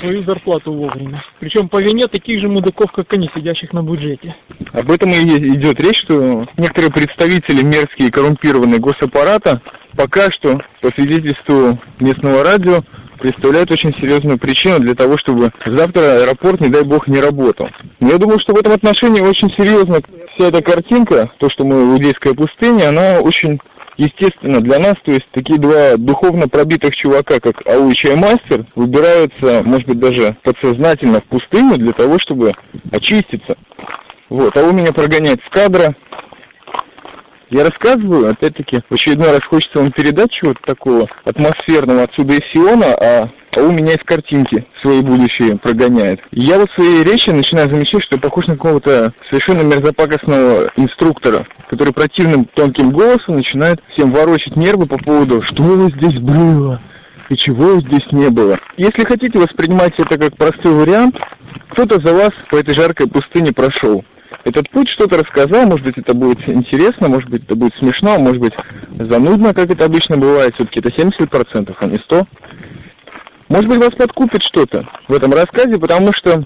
свою 0.00 0.24
зарплату 0.24 0.72
вовремя. 0.72 1.22
Причем 1.38 1.68
по 1.68 1.80
вине 1.80 2.08
таких 2.08 2.40
же 2.40 2.48
мудаков, 2.48 2.90
как 2.90 3.12
они, 3.12 3.30
сидящих 3.36 3.72
на 3.72 3.84
бюджете. 3.84 4.34
Об 4.72 4.90
этом 4.90 5.10
и 5.10 5.22
идет 5.54 5.80
речь, 5.80 6.02
что 6.02 6.44
некоторые 6.56 6.90
представители 6.90 7.62
мерзкие 7.62 8.10
коррумпированные 8.10 8.80
госаппарата 8.80 9.62
пока 9.96 10.28
что, 10.32 10.58
по 10.80 10.88
свидетельству 10.96 11.78
местного 12.00 12.42
радио, 12.42 12.80
представляют 13.20 13.70
очень 13.70 13.94
серьезную 14.00 14.38
причину 14.38 14.80
для 14.80 14.94
того, 14.94 15.16
чтобы 15.18 15.52
завтра 15.64 16.22
аэропорт, 16.22 16.60
не 16.60 16.68
дай 16.68 16.82
бог, 16.82 17.06
не 17.06 17.20
работал. 17.20 17.68
Но 18.00 18.08
я 18.10 18.18
думаю, 18.18 18.40
что 18.40 18.54
в 18.54 18.58
этом 18.58 18.72
отношении 18.72 19.20
очень 19.20 19.48
серьезно 19.56 20.00
вся 20.42 20.48
эта 20.48 20.62
картинка, 20.62 21.30
то, 21.38 21.48
что 21.50 21.64
мы 21.64 21.84
в 21.84 21.92
Иудейской 21.92 22.34
пустыне, 22.34 22.88
она 22.88 23.20
очень 23.20 23.58
естественно 23.96 24.60
для 24.60 24.78
нас, 24.78 24.94
то 25.04 25.12
есть 25.12 25.26
такие 25.32 25.58
два 25.58 25.96
духовно 25.96 26.48
пробитых 26.48 26.94
чувака, 26.96 27.38
как 27.40 27.66
Ау 27.66 27.90
и 27.90 27.94
Чаймастер, 27.94 28.66
выбираются, 28.74 29.62
может 29.64 29.86
быть, 29.86 30.00
даже 30.00 30.36
подсознательно 30.42 31.20
в 31.20 31.24
пустыню 31.24 31.76
для 31.76 31.92
того, 31.92 32.16
чтобы 32.20 32.52
очиститься. 32.90 33.56
Вот, 34.28 34.56
Ау 34.56 34.72
меня 34.72 34.92
прогоняет 34.92 35.40
с 35.46 35.50
кадра, 35.50 35.94
я 37.50 37.64
рассказываю, 37.64 38.30
опять-таки, 38.30 38.78
в 38.88 38.94
очередной 38.94 39.30
раз 39.30 39.44
хочется 39.44 39.78
вам 39.78 39.92
передать 39.92 40.30
чего-то 40.32 40.60
такого 40.64 41.06
атмосферного 41.24 42.04
отсюда 42.04 42.32
из 42.32 42.52
Сиона, 42.52 42.94
а, 42.94 43.30
а 43.56 43.60
у 43.60 43.70
меня 43.70 43.92
из 43.92 44.02
картинки 44.04 44.66
свои 44.82 45.00
будущие 45.00 45.56
прогоняет. 45.58 46.20
Я 46.30 46.58
вот 46.58 46.70
в 46.70 46.74
своей 46.74 47.02
речи 47.04 47.30
начинаю 47.30 47.68
замечать, 47.68 48.02
что 48.04 48.18
похож 48.18 48.46
на 48.46 48.54
какого-то 48.54 49.12
совершенно 49.28 49.62
мерзопакостного 49.62 50.70
инструктора, 50.76 51.46
который 51.68 51.92
противным 51.92 52.46
тонким 52.54 52.90
голосом 52.90 53.36
начинает 53.36 53.80
всем 53.92 54.12
ворочать 54.12 54.56
нервы 54.56 54.86
по 54.86 54.98
поводу, 54.98 55.42
что 55.42 55.90
здесь 55.90 56.18
было, 56.20 56.80
и 57.28 57.36
чего 57.36 57.80
здесь 57.80 58.06
не 58.12 58.30
было. 58.30 58.58
Если 58.76 59.04
хотите 59.04 59.38
воспринимать 59.38 59.92
это 59.98 60.18
как 60.18 60.36
простой 60.36 60.72
вариант, 60.72 61.16
кто-то 61.70 62.00
за 62.04 62.14
вас 62.14 62.30
по 62.50 62.56
этой 62.56 62.74
жаркой 62.74 63.08
пустыне 63.08 63.52
прошел 63.52 64.04
этот 64.44 64.68
путь 64.70 64.88
что-то 64.90 65.18
рассказал, 65.18 65.66
может 65.66 65.86
быть, 65.86 65.98
это 65.98 66.14
будет 66.14 66.38
интересно, 66.48 67.08
может 67.08 67.28
быть, 67.30 67.44
это 67.44 67.54
будет 67.54 67.74
смешно, 67.78 68.18
может 68.18 68.40
быть, 68.40 68.54
занудно, 68.98 69.54
как 69.54 69.70
это 69.70 69.84
обычно 69.84 70.16
бывает, 70.16 70.54
все-таки 70.54 70.80
это 70.80 70.88
70%, 70.88 71.74
а 71.78 71.86
не 71.86 71.96
100%. 71.96 72.26
Может 73.52 73.68
быть, 73.68 73.80
вас 73.80 73.94
подкупит 73.98 74.42
что-то 74.44 74.88
в 75.08 75.12
этом 75.12 75.30
рассказе, 75.30 75.78
потому 75.78 76.10
что 76.14 76.42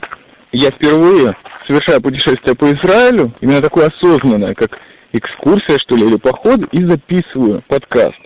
я 0.51 0.73
впервые 0.73 1.37
совершаю 1.69 2.03
путешествие 2.03 2.57
по 2.57 2.65
Израилю, 2.65 3.33
именно 3.41 3.63
такое 3.63 3.87
осознанное, 3.87 4.55
как 4.55 4.73
экскурсия, 5.13 5.79
что 5.79 5.95
ли, 5.95 6.05
или 6.05 6.17
поход, 6.17 6.63
и 6.73 6.85
записываю 6.85 7.63
подкаст. 7.69 8.17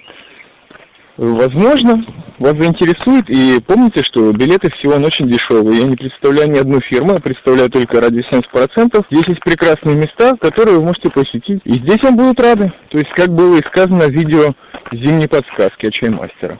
Возможно, 1.19 2.03
вас 2.39 2.57
заинтересует, 2.57 3.29
и 3.29 3.61
помните, 3.61 4.03
что 4.03 4.33
билеты 4.33 4.71
всего 4.71 4.95
очень 4.95 5.29
дешевые. 5.29 5.83
Я 5.83 5.87
не 5.87 5.97
представляю 5.97 6.51
ни 6.51 6.59
одну 6.59 6.81
фирму, 6.81 7.13
я 7.13 7.21
представляю 7.21 7.69
только 7.69 8.01
ради 8.01 8.25
70%. 8.33 9.05
Здесь 9.11 9.29
есть 9.29 9.41
прекрасные 9.41 9.97
места, 9.97 10.39
которые 10.41 10.79
вы 10.79 10.85
можете 10.85 11.11
посетить, 11.11 11.61
и 11.65 11.75
здесь 11.75 12.03
вам 12.03 12.17
будут 12.17 12.41
рады. 12.41 12.73
То 12.89 12.97
есть, 12.97 13.11
как 13.11 13.29
было 13.29 13.57
и 13.57 13.67
сказано 13.67 14.07
в 14.07 14.11
видео 14.11 14.55
«Зимней 14.91 15.29
подсказки» 15.29 15.85
от 15.85 15.93
чаймастера. 15.93 16.59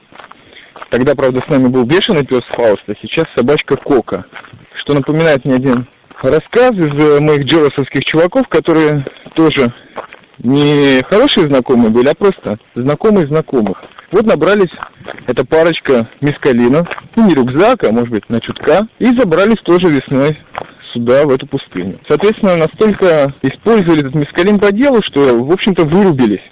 Тогда, 0.91 1.15
правда, 1.15 1.41
с 1.41 1.49
нами 1.49 1.67
был 1.67 1.85
бешеный 1.85 2.25
пес 2.25 2.41
Фауст, 2.51 2.83
а 2.87 2.93
сейчас 3.01 3.25
собачка 3.33 3.77
Кока, 3.77 4.25
что 4.83 4.93
напоминает 4.93 5.45
мне 5.45 5.55
один 5.55 5.87
рассказ 6.21 6.71
из 6.71 7.21
моих 7.21 7.45
джеросовских 7.45 8.03
чуваков, 8.03 8.45
которые 8.49 9.05
тоже 9.33 9.73
не 10.39 11.01
хорошие 11.09 11.47
знакомые 11.47 11.91
были, 11.91 12.09
а 12.09 12.13
просто 12.13 12.57
знакомые 12.75 13.25
знакомых. 13.27 13.81
Вот 14.11 14.25
набрались 14.25 14.71
эта 15.27 15.45
парочка 15.45 16.09
мискалинов, 16.19 16.85
ну 17.15 17.25
не 17.25 17.35
рюкзак, 17.35 17.85
а 17.85 17.91
может 17.93 18.09
быть 18.09 18.29
на 18.29 18.41
чутка, 18.41 18.85
и 18.99 19.05
забрались 19.17 19.61
тоже 19.63 19.87
весной 19.87 20.37
сюда, 20.93 21.23
в 21.25 21.29
эту 21.29 21.47
пустыню. 21.47 22.01
Соответственно, 22.09 22.57
настолько 22.57 23.33
использовали 23.43 24.01
этот 24.01 24.15
мискалин 24.15 24.59
по 24.59 24.73
делу, 24.73 24.99
что, 25.05 25.37
в 25.37 25.51
общем-то, 25.53 25.85
вырубились 25.85 26.43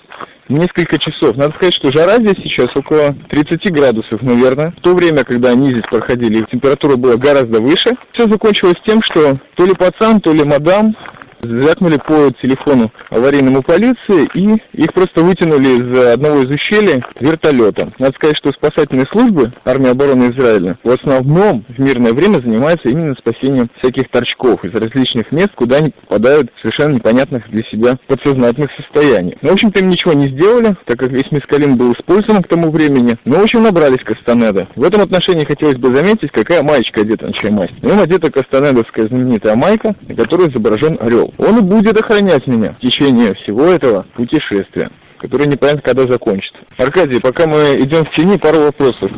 несколько 0.49 0.97
часов. 0.97 1.37
Надо 1.37 1.53
сказать, 1.55 1.75
что 1.75 1.91
жара 1.91 2.15
здесь 2.17 2.37
сейчас 2.43 2.67
около 2.75 3.15
30 3.29 3.71
градусов, 3.71 4.21
наверное. 4.21 4.71
В 4.71 4.81
то 4.81 4.95
время, 4.95 5.23
когда 5.23 5.51
они 5.51 5.69
здесь 5.69 5.85
проходили, 5.89 6.45
температура 6.51 6.95
была 6.95 7.15
гораздо 7.15 7.61
выше. 7.61 7.91
Все 8.13 8.27
закончилось 8.27 8.77
тем, 8.85 9.01
что 9.03 9.39
то 9.55 9.65
ли 9.65 9.73
пацан, 9.73 10.19
то 10.21 10.33
ли 10.33 10.43
мадам 10.43 10.95
звякнули 11.41 11.97
по 11.97 12.31
телефону 12.41 12.91
аварийному 13.09 13.61
полиции, 13.61 14.29
и 14.33 14.81
их 14.81 14.93
просто 14.93 15.23
вытянули 15.23 15.79
из 15.79 16.13
одного 16.13 16.41
из 16.41 16.49
ущелий 16.49 17.03
вертолетом. 17.19 17.93
Надо 17.99 18.13
сказать, 18.15 18.37
что 18.37 18.51
спасательные 18.51 19.05
службы 19.07 19.51
армии 19.65 19.89
обороны 19.89 20.31
Израиля 20.31 20.77
в 20.83 20.89
основном 20.89 21.65
в 21.67 21.79
мирное 21.79 22.13
время 22.13 22.41
занимаются 22.41 22.89
именно 22.89 23.15
спасением 23.15 23.69
всяких 23.79 24.09
торчков 24.09 24.63
из 24.63 24.73
различных 24.73 25.31
мест, 25.31 25.51
куда 25.55 25.77
они 25.77 25.91
попадают 25.91 26.51
в 26.55 26.61
совершенно 26.61 26.95
непонятных 26.95 27.49
для 27.49 27.63
себя 27.71 27.97
подсознательных 28.07 28.71
состояниях. 28.77 29.37
Но, 29.41 29.49
в 29.49 29.53
общем-то, 29.53 29.79
им 29.79 29.89
ничего 29.89 30.13
не 30.13 30.27
сделали, 30.27 30.75
так 30.85 30.99
как 30.99 31.11
весь 31.11 31.31
мискалин 31.31 31.77
был 31.77 31.93
использован 31.93 32.43
к 32.43 32.47
тому 32.47 32.71
времени. 32.71 33.17
Но, 33.25 33.39
в 33.39 33.43
общем, 33.43 33.63
набрались 33.63 34.03
Кастанеда. 34.03 34.67
В 34.75 34.83
этом 34.83 35.01
отношении 35.01 35.45
хотелось 35.45 35.77
бы 35.77 35.95
заметить, 35.95 36.31
какая 36.31 36.63
маечка 36.63 37.01
одета 37.01 37.27
на 37.27 37.33
чай 37.33 37.51
масть. 37.51 37.81
На 37.81 37.87
нем 37.87 37.99
одета 37.99 38.31
Кастанедовская 38.31 39.07
знаменитая 39.07 39.55
майка, 39.55 39.95
на 40.07 40.15
которой 40.15 40.49
изображен 40.49 40.97
орел. 40.99 41.28
Он 41.37 41.59
и 41.59 41.61
будет 41.61 41.99
охранять 41.99 42.45
меня 42.47 42.73
в 42.73 42.79
течение 42.79 43.33
всего 43.35 43.65
этого 43.65 44.05
путешествия 44.15 44.89
который 45.19 45.47
непонятно 45.47 45.81
когда 45.81 46.03
закончится. 46.03 46.59
Аркадий, 46.77 47.19
пока 47.19 47.45
мы 47.45 47.77
идем 47.81 48.05
в 48.05 48.15
тени, 48.15 48.37
пару 48.37 48.61
вопросов. 48.61 49.11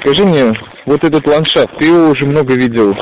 Скажи 0.00 0.24
мне, 0.24 0.52
вот 0.84 1.02
этот 1.04 1.26
ландшафт, 1.26 1.78
ты 1.78 1.86
его 1.86 2.10
уже 2.10 2.26
много 2.26 2.54
видел 2.54 2.94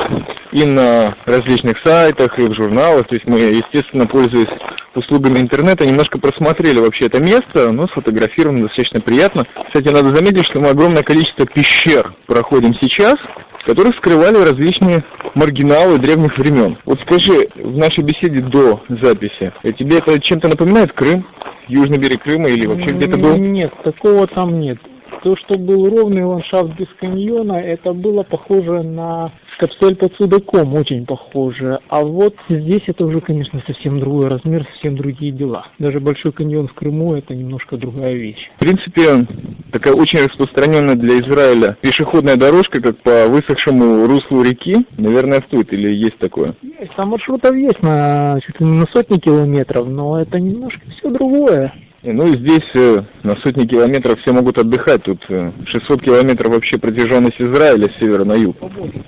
и 0.51 0.63
на 0.63 1.15
различных 1.25 1.75
сайтах, 1.83 2.37
и 2.39 2.47
в 2.47 2.55
журналах, 2.55 3.07
то 3.07 3.15
есть 3.15 3.27
мы, 3.27 3.39
естественно, 3.39 4.07
пользуясь 4.07 4.47
услугами 4.95 5.39
интернета, 5.39 5.85
немножко 5.85 6.17
просмотрели 6.17 6.79
вообще 6.79 7.07
это 7.07 7.21
место, 7.21 7.71
но 7.71 7.87
сфотографировано 7.87 8.61
достаточно 8.61 9.01
приятно. 9.01 9.45
Кстати, 9.67 9.89
надо 9.89 10.15
заметить, 10.15 10.45
что 10.49 10.61
мы 10.61 10.69
огромное 10.69 11.03
количество 11.03 11.45
пещер 11.45 12.13
проходим 12.27 12.73
сейчас, 12.79 13.15
которых 13.65 13.95
скрывали 13.97 14.37
различные 14.37 15.03
маргиналы 15.33 15.97
древних 15.99 16.37
времен. 16.37 16.77
Вот 16.85 16.99
скажи, 17.01 17.47
в 17.55 17.77
нашей 17.77 18.03
беседе 18.03 18.41
до 18.41 18.81
записи, 19.01 19.51
тебе 19.77 19.97
это 19.97 20.19
чем-то 20.19 20.49
напоминает 20.49 20.93
Крым? 20.93 21.25
Южный 21.67 21.97
берег 21.97 22.21
Крыма 22.23 22.47
или 22.47 22.67
вообще 22.67 22.93
где-то 22.95 23.17
был? 23.17 23.35
Нет, 23.37 23.73
такого 23.83 24.27
там 24.27 24.59
нет. 24.59 24.77
То, 25.23 25.35
что 25.37 25.57
был 25.57 25.89
ровный 25.89 26.23
ландшафт 26.23 26.77
без 26.77 26.87
каньона, 26.99 27.53
это 27.53 27.93
было 27.93 28.21
похоже 28.21 28.83
на 28.83 29.31
капсель 29.57 29.95
под 29.95 30.13
Судаком, 30.15 30.73
очень 30.75 31.05
похоже. 31.05 31.79
А 31.89 32.01
вот 32.01 32.35
здесь 32.49 32.83
это 32.87 33.05
уже, 33.05 33.21
конечно, 33.21 33.61
совсем 33.65 33.99
другой 33.99 34.27
размер, 34.27 34.65
совсем 34.73 34.95
другие 34.95 35.31
дела. 35.31 35.67
Даже 35.79 35.99
Большой 35.99 36.31
каньон 36.31 36.67
в 36.67 36.73
Крыму 36.73 37.15
это 37.15 37.33
немножко 37.33 37.77
другая 37.77 38.13
вещь. 38.13 38.49
В 38.57 38.59
принципе, 38.59 39.25
такая 39.71 39.93
очень 39.93 40.19
распространенная 40.19 40.95
для 40.95 41.19
Израиля 41.19 41.77
пешеходная 41.81 42.35
дорожка, 42.35 42.81
как 42.81 42.97
по 42.97 43.27
высохшему 43.27 44.07
руслу 44.07 44.41
реки, 44.43 44.85
наверное, 44.97 45.41
стоит 45.47 45.71
или 45.73 45.95
есть 45.95 46.17
такое? 46.19 46.55
Есть, 46.61 46.95
там 46.95 47.09
маршрутов 47.09 47.55
есть 47.55 47.81
на, 47.81 48.39
чуть 48.45 48.59
ли 48.59 48.65
не 48.65 48.79
на 48.79 48.85
сотни 48.93 49.17
километров, 49.17 49.87
но 49.87 50.21
это 50.21 50.39
немножко 50.39 50.81
все 50.97 51.09
другое. 51.09 51.73
Ну 52.07 52.27
и 52.27 52.37
здесь 52.37 52.69
э, 52.75 53.01
на 53.23 53.35
сотни 53.37 53.65
километров 53.65 54.19
все 54.21 54.31
могут 54.31 54.59
отдыхать. 54.59 55.01
Тут 55.03 55.23
600 55.23 56.01
э, 56.01 56.05
километров 56.05 56.53
вообще 56.53 56.77
протяженность 56.77 57.41
Израиля 57.41 57.89
с 57.89 57.99
севера 57.99 58.23
на 58.23 58.33
юг. 58.33 58.57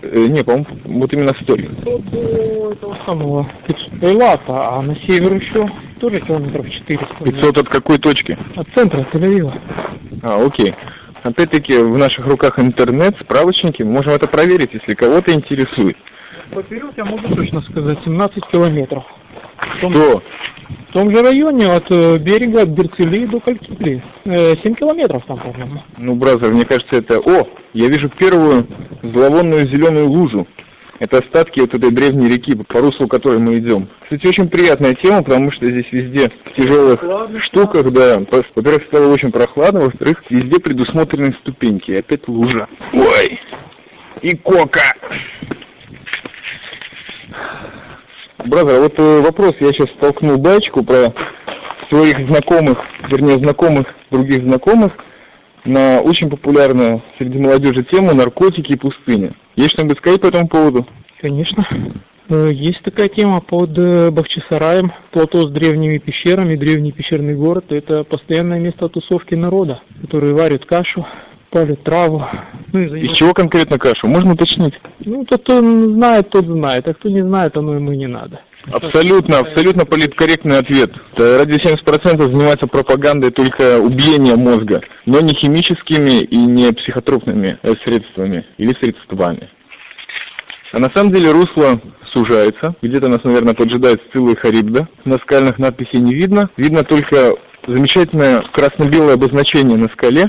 Э, 0.02 0.26
не, 0.26 0.44
по-моему, 0.44 0.66
вот 0.86 1.14
именно 1.14 1.34
столько. 1.44 1.70
До 1.84 2.72
этого 2.72 2.98
самого 3.06 3.48
Эйлата, 4.02 4.42
а 4.48 4.82
на 4.82 4.96
север 5.08 5.34
еще 5.34 5.70
тоже 6.00 6.20
километров 6.22 6.68
400. 6.70 7.24
500 7.24 7.58
от 7.60 7.70
какой 7.70 8.00
точки? 8.00 8.36
От 8.56 8.68
центра 8.76 9.08
Тель-Авива. 9.14 9.54
А, 10.24 10.44
окей. 10.44 10.74
Опять-таки 11.22 11.78
в 11.78 11.98
наших 11.98 12.26
руках 12.26 12.58
интернет, 12.58 13.16
справочники, 13.22 13.84
мы 13.84 13.92
можем 13.92 14.14
это 14.14 14.28
проверить, 14.28 14.74
если 14.74 14.96
кого-то 14.96 15.32
интересует. 15.34 15.98
Поперед 16.52 16.94
я 16.96 17.06
могу 17.06 17.36
точно 17.36 17.62
сказать, 17.62 18.00
17 18.06 18.44
километров. 18.52 19.04
Что? 19.80 20.24
В 20.90 20.94
том 20.94 21.14
же 21.14 21.22
районе 21.22 21.68
от 21.68 21.86
э, 21.92 22.18
берега 22.18 22.64
от 22.64 22.70
Берцели 22.70 23.26
до 23.28 23.40
Калькипли. 23.40 24.04
Э, 24.26 24.54
7 24.64 24.76
километров 24.76 25.24
там, 25.26 25.40
по-моему. 25.40 25.82
Ну, 25.98 26.16
бразер, 26.16 26.52
мне 26.52 26.66
кажется, 26.66 26.98
это... 26.98 27.20
О, 27.20 27.48
я 27.74 27.88
вижу 27.88 28.10
первую 28.18 28.68
зловонную 29.02 29.68
зеленую 29.68 30.10
лужу. 30.10 30.48
Это 31.00 31.20
остатки 31.20 31.60
вот 31.60 31.74
этой 31.74 31.92
древней 31.92 32.28
реки, 32.28 32.56
по 32.56 32.80
руслу 32.80 33.08
которой 33.08 33.38
мы 33.38 33.60
идем. 33.60 33.88
Кстати, 34.04 34.28
очень 34.28 34.50
приятная 34.50 34.96
тема, 34.96 35.22
потому 35.22 35.52
что 35.52 35.70
здесь 35.70 35.86
везде 35.92 36.30
в 36.30 36.56
тяжелых 36.60 37.00
прохладно, 37.00 37.40
штуках, 37.42 37.92
да, 37.92 38.20
во-первых, 38.56 38.84
стало 38.88 39.14
очень 39.14 39.32
прохладно, 39.32 39.82
во-вторых, 39.82 40.24
везде 40.30 40.60
предусмотрены 40.60 41.36
ступеньки. 41.42 41.92
Опять 41.92 42.28
лужа. 42.28 42.68
Ой, 42.94 43.40
и 44.24 44.36
кока. 44.38 44.94
Бразер, 48.46 48.82
вот 48.82 48.94
э, 49.00 49.22
вопрос, 49.22 49.56
я 49.60 49.68
сейчас 49.70 49.90
столкнул 49.98 50.38
баечку 50.38 50.84
про 50.84 51.12
своих 51.90 52.16
знакомых, 52.28 52.78
вернее, 53.10 53.40
знакомых 53.40 53.88
других 54.12 54.44
знакомых, 54.44 54.94
на 55.66 56.00
очень 56.02 56.30
популярную 56.30 57.02
среди 57.18 57.40
молодежи 57.40 57.84
тему 57.92 58.14
наркотики 58.14 58.74
и 58.74 58.78
пустыня. 58.78 59.34
Есть 59.56 59.72
что-нибудь 59.72 59.98
сказать 59.98 60.22
по 60.22 60.28
этому 60.28 60.48
поводу? 60.48 60.86
Конечно. 61.20 61.66
Э, 62.30 62.52
есть 62.52 62.82
такая 62.84 63.10
тема 63.10 63.42
под 63.42 63.76
э, 63.78 64.12
Бахчисараем, 64.12 64.94
плато 65.12 65.42
с 65.42 65.52
древними 65.52 65.98
пещерами, 65.98 66.56
древний 66.56 66.92
пещерный 66.92 67.36
город. 67.36 67.66
Это 67.70 68.04
постоянное 68.04 68.60
место 68.60 68.88
тусовки 68.88 69.34
народа, 69.34 69.82
которые 70.02 70.36
варят 70.36 70.66
кашу, 70.66 71.06
палят 71.50 71.84
траву. 71.84 72.24
Ну, 72.74 72.80
и 72.80 73.02
Из 73.02 73.18
чего 73.18 73.34
конкретно 73.34 73.78
кашу? 73.78 74.08
Можно 74.08 74.34
уточнить? 74.34 74.74
Ну, 75.06 75.26
тот, 75.26 75.42
кто 75.44 75.60
знает, 75.60 76.30
тот 76.30 76.46
знает, 76.46 76.88
а 76.88 76.94
кто 76.94 77.10
не 77.10 77.22
знает, 77.22 77.56
оно 77.58 77.76
ему 77.76 77.92
и 77.92 77.98
не 77.98 78.08
надо. 78.08 78.42
Абсолютно, 78.72 79.40
абсолютно 79.40 79.86
политкорректный 79.86 80.58
ответ. 80.58 80.92
Ради 81.16 81.58
70% 81.58 82.22
занимается 82.22 82.68
пропагандой 82.68 83.32
только 83.32 83.80
убиения 83.80 84.36
мозга, 84.36 84.82
но 85.06 85.22
не 85.22 85.34
химическими 85.34 86.22
и 86.24 86.38
не 86.38 86.74
психотропными 86.74 87.58
средствами 87.86 88.46
или 88.58 88.74
средствами. 88.82 89.50
А 90.74 90.80
на 90.80 90.90
самом 90.94 91.14
деле 91.14 91.32
русло 91.32 91.80
сужается. 92.14 92.76
Где-то 92.82 93.08
нас, 93.08 93.24
наверное, 93.24 93.54
поджидает 93.54 94.02
Сцилла 94.10 94.32
и 94.32 94.36
Харибда. 94.36 94.88
На 95.06 95.18
скальных 95.20 95.60
надписей 95.60 96.00
не 96.00 96.14
видно. 96.14 96.50
Видно 96.58 96.84
только 96.84 97.36
замечательное 97.68 98.42
красно-белое 98.54 99.14
обозначение 99.14 99.78
на 99.78 99.88
скале, 99.90 100.26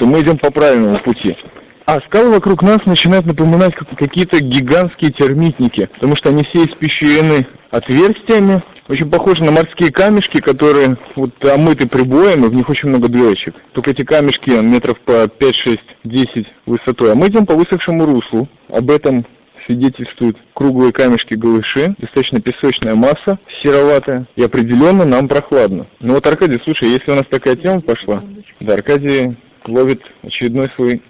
что 0.00 0.06
мы 0.06 0.22
идем 0.22 0.38
по 0.38 0.50
правильному 0.50 0.96
пути. 1.04 1.36
А 1.84 2.00
скалы 2.06 2.30
вокруг 2.30 2.62
нас 2.62 2.78
начинают 2.86 3.26
напоминать 3.26 3.74
какие-то 3.74 4.40
гигантские 4.40 5.12
термитники, 5.12 5.88
потому 5.94 6.14
что 6.16 6.30
они 6.30 6.42
все 6.44 6.64
испещрены 6.64 7.46
отверстиями, 7.70 8.62
очень 8.88 9.10
похожи 9.10 9.44
на 9.44 9.52
морские 9.52 9.92
камешки, 9.92 10.40
которые 10.40 10.96
вот 11.16 11.32
омыты 11.44 11.86
прибоем, 11.86 12.44
и 12.44 12.48
в 12.48 12.54
них 12.54 12.68
очень 12.68 12.88
много 12.88 13.08
дырочек. 13.08 13.54
Только 13.72 13.90
эти 13.90 14.04
камешки 14.04 14.50
метров 14.50 14.98
по 15.00 15.28
5, 15.28 15.54
6, 15.54 15.78
10 16.04 16.46
высотой. 16.66 17.12
А 17.12 17.14
мы 17.14 17.28
идем 17.28 17.44
по 17.44 17.54
высохшему 17.54 18.06
руслу. 18.06 18.48
Об 18.68 18.90
этом 18.90 19.26
свидетельствуют 19.66 20.36
круглые 20.54 20.92
камешки 20.92 21.34
голыши, 21.34 21.94
достаточно 21.98 22.40
песочная 22.40 22.94
масса, 22.94 23.38
сероватая, 23.62 24.26
и 24.34 24.42
определенно 24.42 25.04
нам 25.04 25.28
прохладно. 25.28 25.86
Ну 26.00 26.14
вот, 26.14 26.26
Аркадий, 26.26 26.60
слушай, 26.64 26.88
если 26.88 27.12
у 27.12 27.14
нас 27.14 27.26
такая 27.30 27.56
тема 27.56 27.80
пошла, 27.80 28.24
да, 28.60 28.74
Аркадий 28.74 29.36
ловит 29.66 30.02
очередной 30.22 30.68
свой 30.76 31.02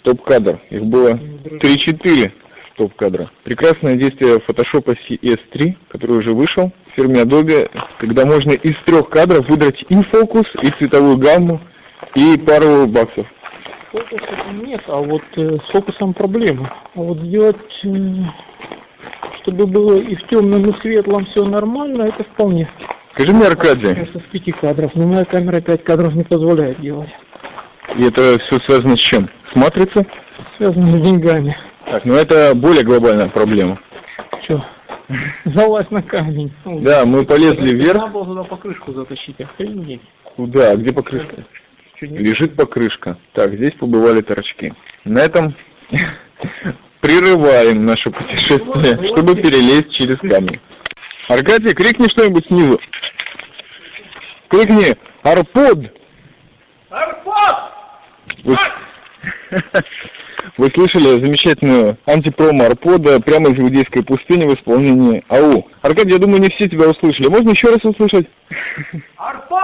стоп-кадр. 0.00 0.60
Их 0.70 0.84
было 0.84 1.10
3-4 1.10 2.32
стоп-кадра. 2.74 3.30
Прекрасное 3.44 3.96
действие 3.96 4.40
фотошопа 4.40 4.92
CS3, 4.92 5.74
который 5.88 6.18
уже 6.18 6.30
вышел 6.30 6.72
в 6.92 6.94
фирме 6.94 7.22
Adobe, 7.22 7.70
когда 7.98 8.24
можно 8.24 8.52
из 8.52 8.74
трех 8.84 9.08
кадров 9.08 9.48
выдрать 9.48 9.82
и 9.88 10.02
фокус, 10.12 10.46
и 10.62 10.68
цветовую 10.78 11.16
гамму, 11.16 11.60
и 12.14 12.38
пару 12.38 12.86
баксов. 12.86 13.26
Фокуса 13.92 14.52
нет, 14.52 14.82
а 14.88 14.98
вот 14.98 15.22
э, 15.36 15.56
с 15.56 15.72
фокусом 15.72 16.12
проблема. 16.12 16.72
А 16.94 17.00
вот 17.00 17.18
сделать, 17.18 17.56
э, 17.84 17.88
чтобы 19.42 19.66
было 19.66 19.96
и 19.96 20.14
в 20.14 20.28
темном, 20.28 20.62
и 20.62 20.72
в 20.72 20.82
светлом 20.82 21.24
все 21.26 21.44
нормально, 21.44 22.02
это 22.02 22.24
вполне. 22.24 22.68
Скажи 23.16 23.34
мне, 23.34 23.46
Аркадий. 23.46 24.10
С 24.12 24.30
пяти 24.30 24.52
кадров, 24.52 24.94
но 24.94 25.06
моя 25.06 25.24
камера 25.24 25.62
пять 25.62 25.82
кадров 25.84 26.14
не 26.14 26.22
позволяет 26.22 26.78
делать. 26.82 27.08
И 27.96 28.04
это 28.04 28.38
все 28.38 28.60
связано 28.66 28.94
с 28.98 29.00
чем? 29.00 29.30
С 29.52 29.56
матрицей? 29.56 30.06
Связано 30.58 30.86
с 30.86 31.02
деньгами. 31.02 31.56
Так, 31.86 32.04
ну 32.04 32.12
это 32.12 32.54
более 32.54 32.84
глобальная 32.84 33.28
проблема. 33.28 33.80
Че? 34.46 34.62
Залазь 35.46 35.90
на 35.90 36.02
камень. 36.02 36.52
Да, 36.82 37.06
мы 37.06 37.24
полезли 37.24 37.74
вверх. 37.74 37.96
Надо 37.96 38.12
было 38.12 38.26
туда 38.26 38.44
покрышку 38.44 38.92
затащить, 38.92 39.40
охренеть. 39.40 40.02
Куда? 40.36 40.72
А 40.72 40.76
где 40.76 40.92
покрышка? 40.92 41.42
Лежит 42.02 42.54
покрышка. 42.54 43.16
Так, 43.32 43.54
здесь 43.54 43.72
побывали 43.78 44.20
торчки. 44.20 44.74
На 45.06 45.20
этом 45.20 45.54
прерываем 47.00 47.86
наше 47.86 48.10
путешествие, 48.10 49.12
чтобы 49.14 49.36
перелезть 49.36 49.96
через 49.96 50.18
камень. 50.18 50.60
Аркадий, 51.28 51.72
крикни 51.72 52.06
что-нибудь 52.12 52.46
снизу. 52.46 52.78
Крикни 54.56 54.96
«Арпод!» 55.22 55.78
«Арпод!» 56.88 57.56
Вы 60.56 60.70
слышали 60.74 61.20
замечательную 61.22 61.98
антипромо 62.06 62.64
Арпода 62.66 63.20
прямо 63.20 63.50
из 63.50 63.58
иудейской 63.58 64.02
пустыни 64.02 64.46
в 64.46 64.54
исполнении 64.54 65.22
АУ. 65.28 65.68
Аркадий, 65.82 66.12
я 66.12 66.18
думаю, 66.18 66.40
не 66.40 66.48
все 66.48 66.70
тебя 66.70 66.88
услышали. 66.88 67.28
Можно 67.28 67.50
еще 67.50 67.68
раз 67.68 67.84
услышать? 67.84 68.26
Арпод! 69.16 69.60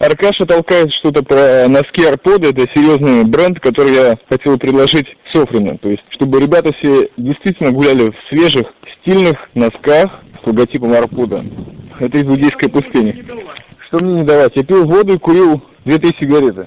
Аркаша 0.00 0.44
толкает 0.46 0.90
что-то 0.98 1.22
про 1.22 1.68
носки 1.68 2.04
Арпода. 2.04 2.48
Это 2.48 2.62
серьезный 2.74 3.24
бренд, 3.24 3.60
который 3.60 3.94
я 3.94 4.16
хотел 4.28 4.58
предложить 4.58 5.06
Софрину. 5.32 5.78
То 5.78 5.90
есть, 5.90 6.02
чтобы 6.10 6.40
ребята 6.40 6.72
все 6.78 7.08
действительно 7.16 7.70
гуляли 7.70 8.10
в 8.10 8.16
свежих, 8.28 8.66
стильных 9.00 9.36
носках 9.54 10.10
с 10.42 10.46
логотипом 10.46 10.92
Арпода. 10.94 11.44
Это 11.98 12.18
из 12.18 12.26
иудейской 12.26 12.68
пустыни. 12.68 13.24
Что 13.86 14.04
мне 14.04 14.20
не 14.20 14.24
давать? 14.24 14.52
Я 14.54 14.64
пил 14.64 14.86
воду 14.86 15.14
и 15.14 15.18
курил 15.18 15.62
две-три 15.84 16.10
сигареты. 16.20 16.66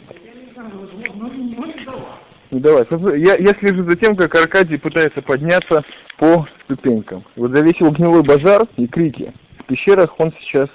Не 2.52 2.60
давай. 2.60 2.86
Я, 3.20 3.36
я 3.36 3.54
слежу 3.60 3.84
за 3.84 3.96
тем, 3.96 4.16
как 4.16 4.36
Аркадий 4.36 4.78
пытается 4.78 5.22
подняться 5.22 5.84
по 6.18 6.46
ступенькам. 6.64 7.24
Вот 7.36 7.52
завесил 7.52 7.92
гнилой 7.92 8.24
базар 8.24 8.68
и 8.76 8.88
крики 8.88 9.34
пещерах 9.72 10.14
он 10.20 10.34
сейчас 10.42 10.68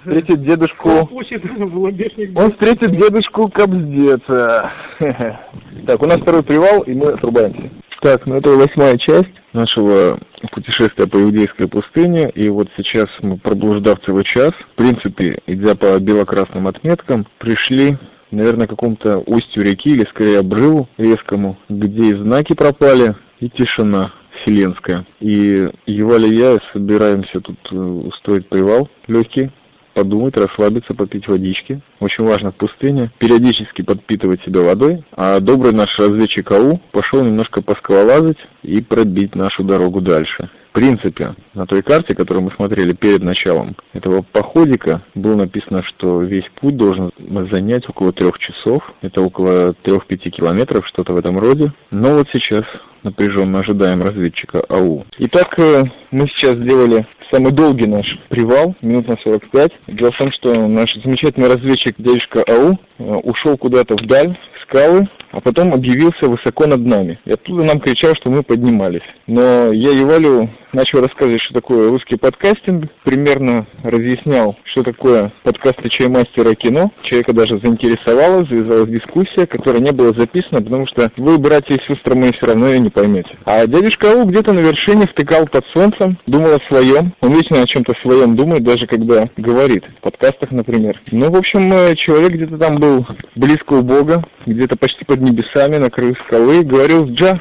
встретит 0.00 0.42
дедушку... 0.42 0.88
Он 0.90 2.52
встретит 2.52 2.92
дедушку 2.92 3.48
Кобздеца. 3.50 4.72
Так, 5.86 6.02
у 6.02 6.06
нас 6.06 6.20
второй 6.20 6.42
привал, 6.42 6.82
и 6.82 6.92
мы 6.92 7.12
отрубаемся. 7.12 7.70
Так, 8.00 8.26
ну 8.26 8.36
это 8.36 8.50
восьмая 8.50 8.96
часть 8.96 9.32
нашего 9.52 10.20
путешествия 10.52 11.06
по 11.08 11.16
иудейской 11.16 11.66
пустыне, 11.66 12.30
и 12.30 12.48
вот 12.48 12.68
сейчас 12.76 13.08
мы, 13.22 13.38
проблуждав 13.38 13.98
целый 14.06 14.24
час, 14.24 14.52
в 14.52 14.74
принципе, 14.76 15.38
идя 15.46 15.74
по 15.74 15.98
бело-красным 15.98 16.68
отметкам, 16.68 17.26
пришли 17.38 17.98
наверное, 18.30 18.66
к 18.66 18.70
какому-то 18.70 19.22
устью 19.26 19.64
реки 19.64 19.90
или 19.90 20.06
скорее 20.10 20.40
обрыву 20.40 20.88
резкому, 20.96 21.56
где 21.68 22.10
и 22.10 22.14
знаки 22.14 22.54
пропали, 22.54 23.14
и 23.40 23.48
тишина 23.48 24.12
вселенская. 24.40 25.06
И 25.20 25.68
Еваль 25.86 26.26
и 26.26 26.36
я 26.36 26.58
собираемся 26.72 27.40
тут 27.40 27.58
э, 27.72 27.76
устроить 27.76 28.48
привал 28.48 28.88
легкий, 29.06 29.50
подумать, 29.94 30.36
расслабиться, 30.36 30.94
попить 30.94 31.26
водички. 31.28 31.80
Очень 32.00 32.24
важно 32.24 32.52
в 32.52 32.56
пустыне 32.56 33.10
периодически 33.18 33.82
подпитывать 33.82 34.42
себя 34.42 34.62
водой. 34.62 35.04
А 35.12 35.40
добрый 35.40 35.72
наш 35.72 35.88
разведчик 35.98 36.50
АУ 36.52 36.80
пошел 36.92 37.22
немножко 37.22 37.62
поскалолазать 37.62 38.38
и 38.62 38.80
пробить 38.82 39.34
нашу 39.34 39.64
дорогу 39.64 40.00
дальше. 40.00 40.50
В 40.70 40.72
принципе, 40.72 41.34
на 41.54 41.66
той 41.66 41.82
карте, 41.82 42.14
которую 42.14 42.44
мы 42.44 42.52
смотрели 42.52 42.92
перед 42.92 43.22
началом 43.22 43.74
этого 43.94 44.22
походика, 44.22 45.02
было 45.14 45.34
написано, 45.34 45.82
что 45.82 46.20
весь 46.22 46.44
путь 46.60 46.76
должен 46.76 47.10
занять 47.50 47.88
около 47.88 48.12
трех 48.12 48.38
часов. 48.38 48.82
Это 49.00 49.20
около 49.22 49.74
трех-пяти 49.82 50.30
километров, 50.30 50.86
что-то 50.86 51.14
в 51.14 51.16
этом 51.16 51.38
роде. 51.38 51.72
Но 51.90 52.14
вот 52.14 52.28
сейчас 52.32 52.64
напряженно 53.02 53.60
ожидаем 53.60 54.02
разведчика 54.02 54.60
АУ. 54.68 55.04
Итак, 55.18 55.58
э, 55.58 55.84
мы 56.10 56.28
сейчас 56.28 56.56
сделали 56.56 57.06
самый 57.32 57.52
долгий 57.52 57.86
наш 57.86 58.06
привал, 58.28 58.74
минут 58.82 59.08
на 59.08 59.16
45. 59.16 59.72
Дело 59.88 60.12
в 60.12 60.18
том, 60.18 60.32
что 60.32 60.68
наш 60.68 60.90
замечательный 61.02 61.48
разведчик 61.48 61.94
дядюшка 61.98 62.42
АУ 62.46 62.78
э, 62.98 63.02
ушел 63.24 63.56
куда-то 63.56 63.94
вдаль, 63.94 64.36
в 64.54 64.62
скалы, 64.62 65.08
а 65.32 65.40
потом 65.40 65.72
объявился 65.72 66.26
высоко 66.26 66.66
над 66.66 66.84
нами. 66.84 67.18
И 67.24 67.32
оттуда 67.32 67.64
нам 67.64 67.80
кричал, 67.80 68.14
что 68.16 68.30
мы 68.30 68.42
поднимались. 68.42 69.02
Но 69.26 69.72
я 69.72 69.90
Евалю 69.90 70.50
начал 70.72 71.00
рассказывать, 71.00 71.42
что 71.42 71.54
такое 71.54 71.88
русский 71.88 72.16
подкастинг, 72.16 72.90
примерно 73.04 73.66
разъяснял, 73.82 74.56
что 74.64 74.82
такое 74.82 75.32
подкасты 75.42 75.88
чаймастера 75.88 76.54
кино. 76.54 76.92
Человека 77.02 77.32
даже 77.32 77.58
заинтересовало, 77.62 78.44
завязалась 78.44 78.90
дискуссия, 78.90 79.46
которая 79.46 79.82
не 79.82 79.92
была 79.92 80.12
записана, 80.16 80.62
потому 80.62 80.86
что 80.86 81.10
вы, 81.16 81.38
братья 81.38 81.74
и 81.74 81.92
сестры 81.92 82.14
мои, 82.14 82.30
все 82.32 82.46
равно 82.46 82.68
ее 82.68 82.80
не 82.80 82.90
поймете. 82.90 83.30
А 83.44 83.66
дядюшка 83.66 84.12
Ау 84.12 84.24
где-то 84.26 84.52
на 84.52 84.60
вершине 84.60 85.06
втыкал 85.06 85.46
под 85.46 85.64
солнцем, 85.74 86.18
думал 86.26 86.54
о 86.54 86.72
своем. 86.72 87.12
Он 87.20 87.32
вечно 87.32 87.60
о 87.60 87.66
чем-то 87.66 87.94
своем 88.02 88.36
думает, 88.36 88.62
даже 88.62 88.86
когда 88.86 89.28
говорит. 89.36 89.84
В 89.98 90.02
подкастах, 90.02 90.50
например. 90.50 91.00
Ну, 91.10 91.30
в 91.30 91.36
общем, 91.36 91.72
э, 91.72 91.94
человек 91.96 92.32
где-то 92.32 92.58
там 92.58 92.76
был 92.76 93.06
близко 93.34 93.74
у 93.74 93.82
Бога, 93.82 94.22
где-то 94.46 94.76
почти 94.76 95.04
под 95.04 95.20
небесами, 95.20 95.76
на 95.76 95.90
краю 95.90 96.14
скалы, 96.26 96.62
говорил 96.62 97.06
Джа. 97.06 97.40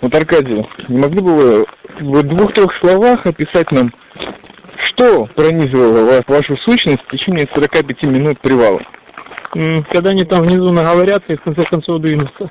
Вот, 0.00 0.14
Аркадий, 0.14 0.66
не 0.88 0.98
могли 0.98 1.20
бы 1.20 1.34
вы 1.34 1.66
в 2.00 2.22
двух-трех 2.22 2.70
словах 2.80 3.24
описать 3.26 3.70
нам, 3.72 3.92
что 4.84 5.26
пронизывало 5.34 6.04
вас, 6.04 6.22
вашу 6.26 6.56
сущность 6.58 7.02
в 7.02 7.10
течение 7.10 7.48
45 7.52 8.02
минут 8.04 8.40
привала? 8.40 8.80
Когда 9.90 10.10
они 10.10 10.24
там 10.24 10.42
внизу 10.42 10.72
наговорятся 10.72 11.32
и 11.32 11.36
в 11.36 11.42
конце 11.42 11.64
концов 11.64 12.00
двинутся. 12.00 12.50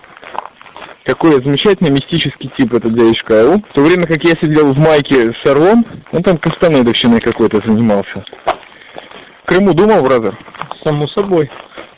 Какой 1.05 1.41
замечательный 1.41 1.91
мистический 1.91 2.51
тип 2.57 2.73
этот 2.73 2.93
дядюшка 2.93 3.41
Ау. 3.41 3.59
В 3.69 3.73
то 3.73 3.81
время 3.81 4.03
как 4.03 4.21
я 4.23 4.31
сидел 4.41 4.73
в 4.73 4.77
майке 4.77 5.31
с 5.31 5.49
орлом, 5.49 5.85
он 6.11 6.21
там 6.21 6.37
кастанедовщиной 6.37 7.21
какой-то 7.21 7.61
занимался. 7.65 8.25
В 9.43 9.45
Крыму 9.45 9.73
думал, 9.73 10.03
бразер? 10.03 10.37
Само 10.83 11.07
собой. 11.07 11.49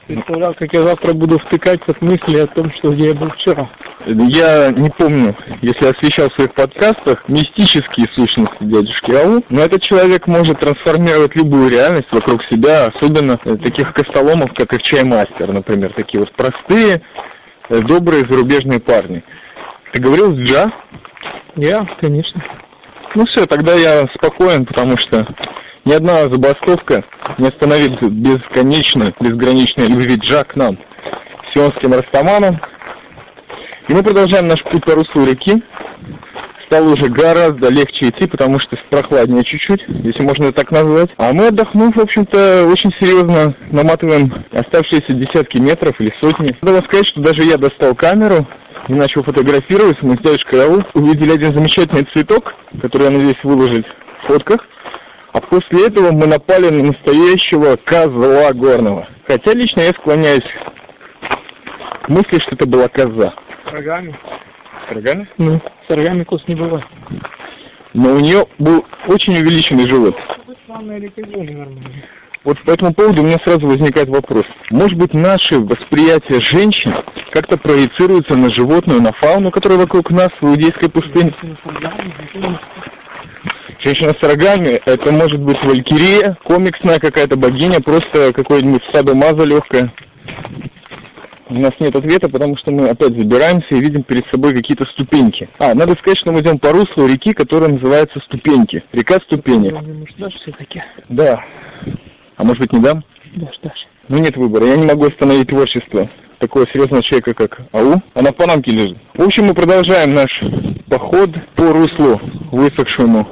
Представлял, 0.10 0.56
как 0.56 0.74
я 0.74 0.82
завтра 0.88 1.14
буду 1.14 1.38
втыкать 1.38 1.82
от 1.86 2.02
мысли 2.02 2.40
о 2.40 2.48
том, 2.48 2.72
что 2.80 2.90
где 2.90 3.10
я 3.10 3.14
был 3.14 3.28
вчера. 3.28 3.70
Я 4.08 4.72
не 4.72 4.90
помню, 4.90 5.38
если 5.62 5.86
освещал 5.86 6.30
в 6.30 6.34
своих 6.34 6.52
подкастах 6.56 7.24
мистические 7.28 8.08
сущности 8.16 8.58
дядюшки 8.60 9.12
Ау, 9.12 9.44
но 9.50 9.62
этот 9.62 9.84
человек 9.84 10.26
может 10.26 10.60
трансформировать 10.62 11.36
любую 11.36 11.70
реальность 11.70 12.08
вокруг 12.12 12.42
себя, 12.46 12.88
особенно 12.88 13.38
таких 13.38 13.94
костоломов, 13.94 14.52
как 14.56 14.74
их 14.74 14.82
чаймастер, 14.82 15.54
например, 15.54 15.94
такие 15.94 16.22
вот 16.22 16.34
простые, 16.34 17.04
э, 17.70 17.80
добрые 17.82 18.26
зарубежные 18.28 18.80
парни. 18.80 19.24
Ты 19.94 20.02
говорил 20.02 20.34
с 20.34 20.40
Джа? 20.40 20.72
Я, 21.56 21.86
конечно. 22.02 22.44
Ну 23.14 23.26
все, 23.28 23.46
тогда 23.46 23.76
я 23.76 24.08
спокоен, 24.16 24.66
потому 24.66 24.98
что 24.98 25.28
ни 25.90 25.94
одна 25.96 26.22
забастовка 26.30 27.04
не 27.40 27.48
остановит 27.48 28.00
бесконечной, 28.00 29.12
безграничной 29.20 29.88
любви 29.88 30.18
Джа 30.18 30.44
к 30.44 30.56
нам, 30.56 30.78
сионским 31.52 31.94
растаманам. 31.94 32.62
И 33.88 33.94
мы 33.94 34.04
продолжаем 34.04 34.48
наш 34.48 34.62
путь 34.72 34.86
по 34.86 34.94
руслу 34.94 35.26
реки. 35.26 35.64
Стало 36.68 36.94
уже 36.94 37.10
гораздо 37.10 37.70
легче 37.70 38.10
идти, 38.10 38.28
потому 38.28 38.60
что 38.60 38.78
прохладнее 38.92 39.44
чуть-чуть, 39.44 39.82
если 40.04 40.22
можно 40.22 40.44
это 40.46 40.58
так 40.62 40.70
назвать. 40.70 41.10
А 41.18 41.34
мы, 41.34 41.48
отдохнув, 41.48 41.96
в 41.96 42.02
общем-то, 42.02 42.68
очень 42.68 42.92
серьезно 43.00 43.56
наматываем 43.72 44.46
оставшиеся 44.52 45.14
десятки 45.14 45.60
метров 45.60 46.00
или 46.00 46.14
сотни. 46.22 46.56
Надо 46.62 46.76
вам 46.76 46.86
сказать, 46.86 47.08
что 47.08 47.22
даже 47.22 47.50
я 47.50 47.58
достал 47.58 47.96
камеру 47.96 48.48
и 48.88 48.94
начал 48.94 49.24
фотографировать. 49.24 49.98
Мы 50.04 50.18
с 50.18 50.20
дядюшкой 50.20 50.60
Раул 50.60 50.84
увидели 50.94 51.34
один 51.34 51.56
замечательный 51.56 52.06
цветок, 52.14 52.54
который 52.80 53.06
я 53.06 53.10
надеюсь 53.10 53.44
выложить 53.44 53.88
в 54.22 54.28
фотках. 54.28 54.62
А 55.34 55.42
после 55.42 55.88
этого 55.88 56.12
мы 56.12 56.26
напали 56.26 56.70
на 56.70 56.86
настоящего 56.86 57.76
козла 57.86 58.52
горного. 58.54 59.08
Хотя 59.28 59.54
лично 59.54 59.82
я 59.82 59.92
склоняюсь 59.92 60.46
к 62.04 62.10
мысли, 62.10 62.40
что 62.42 62.56
это 62.56 62.68
была 62.68 62.88
коза. 62.88 63.34
С 63.66 63.72
рогами? 63.72 64.18
С 64.88 64.92
рогами? 64.92 65.30
Ну, 65.38 65.62
с 65.88 65.96
рогами 65.96 66.24
коз 66.24 66.42
не 66.48 66.56
бывает. 66.56 66.86
Но 67.94 68.14
у 68.14 68.20
нее 68.20 68.46
был 68.58 68.86
очень 69.08 69.34
увеличенный 69.34 69.90
живот. 69.90 70.16
Вот 72.44 72.58
по 72.64 72.72
этому 72.72 72.94
поводу 72.94 73.22
у 73.22 73.26
меня 73.26 73.38
сразу 73.46 73.68
возникает 73.68 74.08
вопрос. 74.10 74.46
Может 74.72 74.98
быть, 74.98 75.14
наше 75.14 75.60
восприятие 75.60 76.40
женщин 76.42 76.96
как-то 77.32 77.58
проецируется 77.58 78.36
на 78.36 78.50
животную, 78.54 79.02
на 79.02 79.12
фауну, 79.14 79.52
которая 79.52 79.78
вокруг 79.80 80.10
нас 80.10 80.30
в 80.40 80.46
иудейской 80.46 80.90
пустыне? 80.90 81.36
Женщина 83.82 84.14
с 84.14 84.28
рогами, 84.28 84.78
это 84.86 85.14
может 85.14 85.40
быть 85.40 85.58
валькирия, 85.64 86.38
комиксная 86.44 87.00
какая-то 87.00 87.38
богиня, 87.38 87.80
просто 87.80 88.34
какое-нибудь 88.34 88.84
стадо 88.90 89.16
маза 89.16 89.46
легкое. 89.46 89.94
У 91.48 91.54
нас 91.54 91.72
нет 91.80 91.96
ответа, 91.96 92.30
потому 92.30 92.58
что 92.58 92.72
мы 92.72 92.90
опять 92.90 93.18
забираемся 93.18 93.74
и 93.74 93.80
видим 93.80 94.04
перед 94.04 94.26
собой 94.32 94.54
какие-то 94.54 94.86
ступеньки. 94.86 95.48
А, 95.60 95.74
надо 95.74 95.94
сказать, 95.94 96.20
что 96.20 96.34
мы 96.34 96.42
идем 96.42 96.60
по 96.60 96.72
руслу 96.72 97.08
реки, 97.08 97.34
которая 97.34 97.70
называется 97.70 98.20
Ступеньки. 98.26 98.84
Река 98.92 99.16
Ступени. 99.26 99.72
Может, 99.72 100.40
все-таки? 100.42 100.84
Да. 101.08 101.44
А 102.36 102.44
может 102.44 102.60
быть, 102.60 102.74
не 102.74 102.82
дам? 102.82 103.02
Дашь, 103.36 103.60
дашь. 103.64 103.88
Ну, 104.10 104.18
нет 104.18 104.36
выбора. 104.36 104.68
Я 104.68 104.76
не 104.76 104.86
могу 104.86 105.08
остановить 105.08 105.48
творчество 105.48 106.10
такого 106.40 106.68
серьезного 106.68 107.02
человека, 107.02 107.34
как 107.34 107.62
АУ. 107.72 108.02
Она 108.14 108.32
в 108.32 108.36
Панамке 108.36 108.72
лежит. 108.72 108.98
В 109.16 109.24
общем, 109.24 109.46
мы 109.46 109.54
продолжаем 109.54 110.14
наш 110.14 110.30
поход 110.88 111.32
по 111.56 111.72
руслу 111.72 112.20
высохшему 112.52 113.28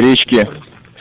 речки 0.00 0.46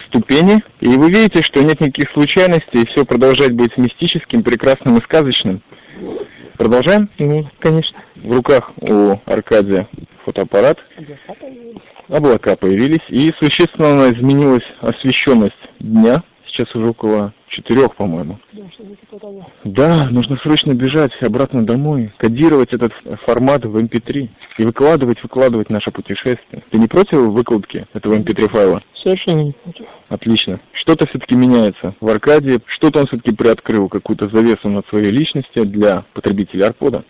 ступени, 0.08 0.64
и 0.80 0.88
вы 0.88 1.10
видите, 1.10 1.42
что 1.44 1.62
нет 1.62 1.80
никаких 1.82 2.12
случайностей, 2.14 2.82
и 2.82 2.88
все 2.88 3.06
продолжает 3.06 3.54
быть 3.54 3.76
мистическим, 3.78 4.44
прекрасным 4.44 4.98
и 4.98 5.04
сказочным. 5.04 5.62
Продолжаем? 6.58 7.10
Ну, 7.18 7.50
конечно. 7.60 8.00
В 8.16 8.32
руках 8.32 8.72
у 8.80 9.18
Аркадия 9.26 9.88
фотоаппарат. 10.24 10.78
Облака 12.10 12.56
появились, 12.56 13.04
и 13.10 13.32
существенно 13.40 14.12
изменилась 14.14 14.64
освещенность 14.82 15.56
дня. 15.80 16.22
Сейчас 16.54 16.74
уже 16.76 16.90
около 16.90 17.34
четырех, 17.48 17.96
по-моему. 17.96 18.40
Да, 19.64 20.10
нужно 20.10 20.38
срочно 20.38 20.74
бежать 20.74 21.12
обратно 21.22 21.66
домой, 21.66 22.12
кодировать 22.18 22.74
этот 22.74 22.94
формат 23.26 23.66
в 23.66 23.78
MP3 23.78 24.30
и 24.58 24.64
выкладывать, 24.64 25.22
выкладывать 25.22 25.70
наше 25.70 25.92
путешествие. 25.92 26.64
Ты 26.70 26.78
не 26.78 26.88
против 26.88 27.20
выкладки 27.20 27.86
этого 27.94 28.16
MP3 28.16 28.50
файла? 28.50 28.82
Совершенно 29.04 29.42
не 29.42 29.52
против. 29.52 29.86
Отлично. 30.10 30.60
Что-то 30.74 31.08
все-таки 31.08 31.36
меняется 31.36 31.96
в 32.00 32.08
Аркадии, 32.08 32.60
что-то 32.68 33.00
он 33.00 33.08
все-таки 33.08 33.36
приоткрыл, 33.36 33.90
какую-то 33.90 34.30
завесу 34.30 34.70
над 34.70 34.88
своей 34.88 35.12
личностью 35.12 35.66
для 35.66 36.06
потребителей 36.14 36.66
Арпода. 36.66 37.04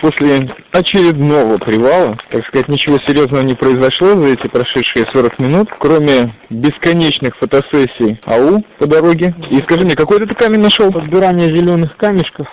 После 0.00 0.48
очередного 0.72 1.58
привала, 1.58 2.16
так 2.30 2.44
сказать, 2.46 2.68
ничего 2.68 2.98
серьезного 3.06 3.42
не 3.42 3.54
произошло 3.54 4.08
за 4.20 4.28
эти 4.28 4.48
прошедшие 4.48 5.06
40 5.12 5.38
минут, 5.38 5.68
кроме 5.78 6.34
бесконечных 6.50 7.36
фотосессий 7.36 8.18
АУ 8.26 8.62
по 8.78 8.86
дороге. 8.86 9.34
И 9.50 9.58
скажи 9.60 9.84
мне, 9.84 9.96
какой 9.96 10.18
ты 10.18 10.34
камень 10.34 10.60
нашел? 10.60 10.90
Подбирание 10.92 11.48
зеленых 11.48 11.96
камешков. 11.96 12.46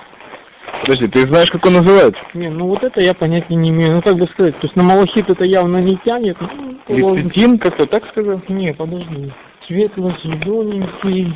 Подожди, 0.81 1.07
ты 1.07 1.21
знаешь, 1.27 1.51
как 1.51 1.65
он 1.65 1.73
называется? 1.73 2.21
Не, 2.33 2.49
ну 2.49 2.67
вот 2.67 2.83
это 2.83 3.01
я 3.01 3.13
понятия 3.13 3.55
не 3.55 3.69
имею. 3.69 3.93
Ну 3.93 4.01
как 4.01 4.15
бы 4.15 4.27
сказать, 4.27 4.55
то 4.59 4.67
есть 4.67 4.75
на 4.75 4.83
малахит 4.83 5.29
это 5.29 5.43
явно 5.43 5.77
не 5.77 5.97
тянет. 5.97 6.37
Ну, 6.87 7.15
Лецитин, 7.15 7.59
как-то 7.59 7.85
так 7.85 8.07
сказал? 8.09 8.41
Не, 8.47 8.73
подожди. 8.73 9.31
Светло-зелененький. 9.67 11.35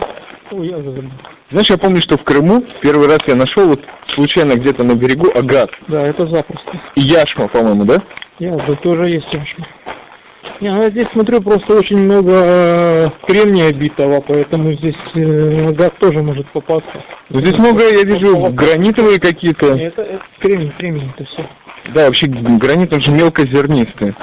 Ой, 0.51 0.67
я 0.67 0.77
забыл. 0.77 1.03
Знаешь, 1.51 1.69
я 1.69 1.77
помню, 1.77 2.01
что 2.01 2.17
в 2.17 2.23
Крыму 2.23 2.63
первый 2.81 3.08
раз 3.08 3.19
я 3.27 3.36
нашел 3.36 3.67
вот 3.67 3.81
случайно 4.10 4.53
где-то 4.53 4.84
на 4.84 4.95
берегу 4.95 5.29
агат. 5.36 5.69
Да, 5.88 6.01
это 6.01 6.25
запросто. 6.27 6.71
И 6.95 7.01
яшма, 7.01 7.47
по-моему, 7.47 7.86
да? 7.86 8.01
Я, 8.39 8.55
да, 8.55 8.75
тоже 8.75 9.10
есть 9.10 9.31
яшма. 9.31 9.67
Не, 10.62 10.71
ну 10.71 10.84
я 10.84 10.89
здесь 10.89 11.08
смотрю 11.12 11.41
просто 11.41 11.75
очень 11.75 11.97
много 11.97 12.31
э, 12.34 13.10
кремния 13.27 13.71
битого, 13.73 14.21
поэтому 14.21 14.73
здесь 14.73 14.95
э, 15.13 15.71
газ 15.73 15.91
тоже 15.99 16.23
может 16.23 16.49
попасться. 16.51 17.03
Ну, 17.29 17.39
Здесь 17.39 17.58
много, 17.58 17.84
я 17.84 18.03
вижу, 18.03 18.38
гранитовые 18.51 19.19
какие-то. 19.19 19.75
Это, 19.75 20.01
это 20.01 20.23
кремний, 20.39 20.73
кремний, 20.77 21.12
это 21.15 21.25
все. 21.25 21.49
Да, 21.93 22.05
вообще 22.05 22.27
гранит, 22.27 22.93
он 22.93 23.01
же 23.01 23.12
мелкозернистый. 23.12 24.15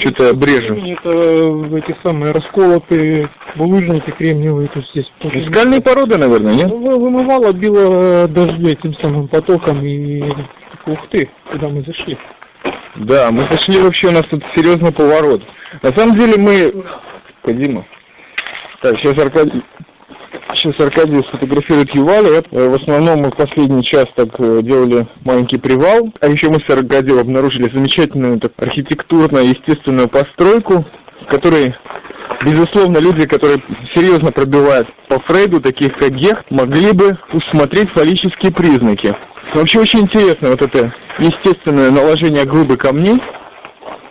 Что-то 0.00 0.34
брежем. 0.34 0.76
Это 0.84 1.10
э, 1.10 1.78
эти 1.78 1.96
самые 2.02 2.32
расколотые 2.32 3.28
булыжники 3.56 4.10
кремниевые, 4.12 4.70
есть 4.74 4.90
здесь. 4.90 5.46
Скальные 5.50 5.80
породы, 5.80 6.16
наверное, 6.16 6.54
нет? 6.54 6.68
Ну, 6.68 6.78
вы- 6.78 6.98
вымывало, 6.98 7.52
било 7.52 8.28
дождь 8.28 8.58
этим 8.60 8.94
самым 9.02 9.28
потоком 9.28 9.84
и 9.84 10.22
ух 10.86 10.98
ты, 11.10 11.28
куда 11.50 11.68
мы 11.68 11.82
зашли. 11.82 12.18
Да, 12.96 13.30
мы 13.30 13.42
зашли 13.42 13.80
вообще, 13.80 14.08
у 14.08 14.12
нас 14.12 14.22
тут 14.30 14.42
серьезный 14.54 14.92
поворот. 14.92 15.42
На 15.82 15.90
самом 15.96 16.16
деле 16.18 16.34
мы... 16.38 16.84
Дима. 17.52 17.84
Так, 18.82 18.96
сейчас 18.98 19.18
Аркадий... 19.22 19.62
Сейчас 20.54 20.78
Аркадий 20.80 21.22
сфотографирует 21.28 21.94
Ювали. 21.94 22.42
Э, 22.50 22.68
В 22.68 22.74
основном 22.74 23.20
мы 23.20 23.30
в 23.30 23.36
последний 23.36 23.84
час 23.84 24.06
так 24.16 24.28
э, 24.38 24.60
делали 24.62 25.06
маленький 25.24 25.58
привал. 25.58 26.12
А 26.20 26.28
еще 26.28 26.48
мы 26.48 26.60
с 26.60 26.70
Аркадием 26.70 27.18
обнаружили 27.18 27.70
замечательную 27.72 28.40
так, 28.40 28.52
архитектурно-естественную 28.56 30.08
постройку, 30.08 30.84
в 31.22 31.30
которой, 31.30 31.74
безусловно, 32.44 32.98
люди, 32.98 33.26
которые 33.26 33.58
серьезно 33.94 34.32
пробивают 34.32 34.88
по 35.08 35.20
Фрейду, 35.20 35.60
таких 35.60 35.92
как 35.98 36.10
Гех, 36.14 36.44
могли 36.50 36.92
бы 36.92 37.16
усмотреть 37.32 37.90
фаллические 37.90 38.52
признаки. 38.52 39.14
Вообще 39.54 39.80
очень 39.80 40.00
интересно 40.00 40.50
вот 40.50 40.62
это 40.62 40.92
естественное 41.18 41.90
наложение 41.90 42.44
грубы 42.44 42.76
камней. 42.76 43.20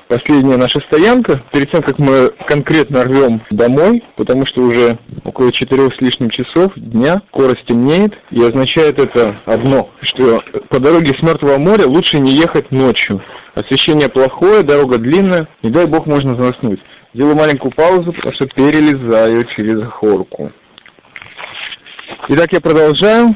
Последняя 0.08 0.58
наша 0.58 0.80
стоянка, 0.82 1.42
перед 1.52 1.72
тем, 1.72 1.82
как 1.82 1.98
мы 1.98 2.30
конкретно 2.48 3.04
рвем 3.04 3.42
домой, 3.52 4.04
потому 4.18 4.46
что 4.46 4.62
уже 4.62 4.98
около 5.24 5.52
четырех 5.52 5.94
с 5.96 6.02
лишним 6.02 6.30
часов 6.30 6.74
дня, 6.76 7.22
скоро 7.30 7.56
стемнеет, 7.64 8.14
и 8.30 8.44
означает 8.44 9.00
это 9.00 9.40
одно, 9.46 9.90
что 10.02 10.42
по 10.70 10.80
дороге 10.80 11.14
с 11.18 11.24
Мертвого 11.24 11.58
моря 11.58 11.88
лучше 11.88 12.20
не 12.20 12.32
ехать 12.32 12.70
ночью. 12.72 13.24
Освещение 13.56 14.10
плохое, 14.10 14.64
дорога 14.64 14.98
длинная, 14.98 15.48
не 15.62 15.70
дай 15.70 15.86
бог 15.86 16.06
можно 16.06 16.36
заснуть. 16.36 16.82
Делаю 17.14 17.36
маленькую 17.36 17.72
паузу, 17.72 18.12
потому 18.12 18.34
что 18.36 18.48
перелезаю 18.48 19.46
через 19.56 19.80
горку. 20.02 20.52
Итак, 22.30 22.50
я 22.52 22.60
продолжаю. 22.60 23.36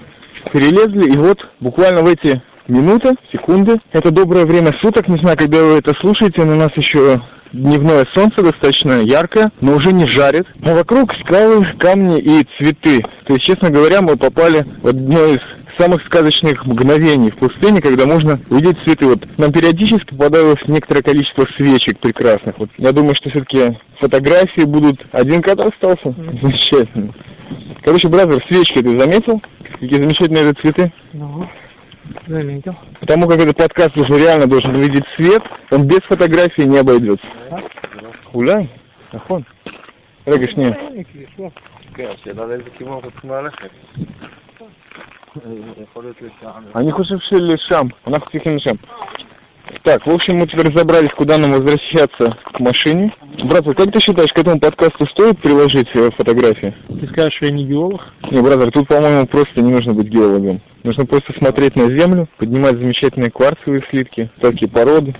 Перелезли, 0.51 1.12
и 1.12 1.17
вот 1.17 1.38
буквально 1.60 2.03
в 2.03 2.08
эти 2.08 2.41
минуты, 2.67 3.15
секунды, 3.32 3.80
это 3.91 4.12
доброе 4.12 4.45
время 4.45 4.71
суток, 4.82 5.08
не 5.08 5.17
знаю, 5.19 5.38
когда 5.38 5.63
вы 5.63 5.77
это 5.77 5.93
слушаете, 6.01 6.43
но 6.43 6.53
у 6.53 6.58
нас 6.58 6.71
еще 6.75 7.21
дневное 7.53 8.06
солнце 8.13 8.43
достаточно 8.43 9.01
яркое, 9.01 9.51
но 9.62 9.75
уже 9.75 9.93
не 9.93 10.08
жарит. 10.08 10.45
А 10.63 10.73
вокруг 10.73 11.12
скалы, 11.21 11.65
камни 11.80 12.19
и 12.19 12.45
цветы. 12.58 13.01
То 13.25 13.34
есть, 13.34 13.45
честно 13.45 13.69
говоря, 13.69 14.01
мы 14.01 14.17
попали 14.17 14.65
в 14.82 14.88
одно 14.88 15.25
из 15.25 15.39
самых 15.77 16.03
сказочных 16.06 16.65
мгновений 16.65 17.32
в 17.32 17.38
пустыне, 17.38 17.82
когда 17.82 18.06
можно 18.06 18.39
увидеть 18.49 18.77
цветы. 18.84 19.06
Вот 19.06 19.25
нам 19.38 19.51
периодически 19.51 20.15
попадалось 20.15 20.60
некоторое 20.67 21.03
количество 21.03 21.45
свечек 21.56 21.99
прекрасных. 21.99 22.58
Вот 22.58 22.69
я 22.77 22.91
думаю, 22.91 23.15
что 23.15 23.30
все-таки 23.30 23.77
фотографии 23.99 24.65
будут. 24.65 24.99
Один 25.12 25.41
кадр 25.41 25.67
остался. 25.67 26.15
Замечательно. 26.41 27.13
Короче, 27.84 28.10
бразер, 28.10 28.43
свечки 28.49 28.82
ты 28.82 28.99
заметил? 28.99 29.41
Какие 29.80 29.95
замечательные 29.95 30.49
это 30.49 30.62
цветы? 30.62 30.91
Ну, 31.13 31.27
заметил. 32.27 32.75
Потому 33.01 33.29
как 33.29 33.40
этот 33.40 33.57
подкаст 33.57 33.96
уже 33.96 34.18
реально 34.18 34.46
должен 34.46 34.75
увидеть 34.75 35.05
свет, 35.16 35.42
он 35.70 35.87
без 35.87 36.01
фотографии 36.09 36.62
не 36.62 36.79
обойдется. 36.79 37.27
Гуляй, 38.33 38.68
נכון. 39.12 39.42
רגע, 40.27 40.46
שנייה. 40.51 40.72
כן, 41.94 42.09
השאלה 42.14 42.46
לאיזה 42.46 42.70
כיוון 42.79 42.94
אנחנו 42.94 43.11
צריכים 43.11 43.31
ללכת. 43.31 43.70
יכול 45.83 46.05
להיות 46.05 46.22
לשם. 46.22 46.79
אני 46.79 46.92
חושב 46.92 47.14
שלשם, 47.18 47.87
אנחנו 48.07 48.31
צריכים 48.31 48.57
לשם. 48.57 48.77
Так, 49.85 50.07
в 50.07 50.11
общем, 50.11 50.37
мы 50.37 50.46
теперь 50.46 50.70
разобрались, 50.70 51.11
куда 51.16 51.38
нам 51.38 51.53
возвращаться 51.53 52.37
к 52.53 52.61
машине. 52.61 53.14
Братер, 53.44 53.75
как 53.75 53.90
ты 53.90 54.01
считаешь, 54.01 54.33
к 54.33 54.38
этому 54.38 54.61
подкасту 54.61 55.07
стоит 55.07 55.40
приложить 55.40 55.88
э, 55.94 56.11
фотографии? 56.16 56.75
Ты 56.88 57.07
скажешь, 57.09 57.35
что 57.37 57.46
я 57.46 57.53
не 57.53 57.64
геолог? 57.64 58.01
Не, 58.31 58.40
бразер, 58.42 58.70
тут, 58.70 58.87
по-моему, 58.88 59.27
просто 59.27 59.61
не 59.61 59.72
нужно 59.72 59.94
быть 59.94 60.09
геологом. 60.09 60.61
Нужно 60.88 61.06
просто 61.06 61.34
смотреть 61.38 61.76
на 61.76 61.89
землю, 62.00 62.30
поднимать 62.38 62.78
замечательные 62.78 63.30
кварцевые 63.30 63.84
слитки, 63.89 64.32
такие 64.39 64.71
породы. 64.71 65.13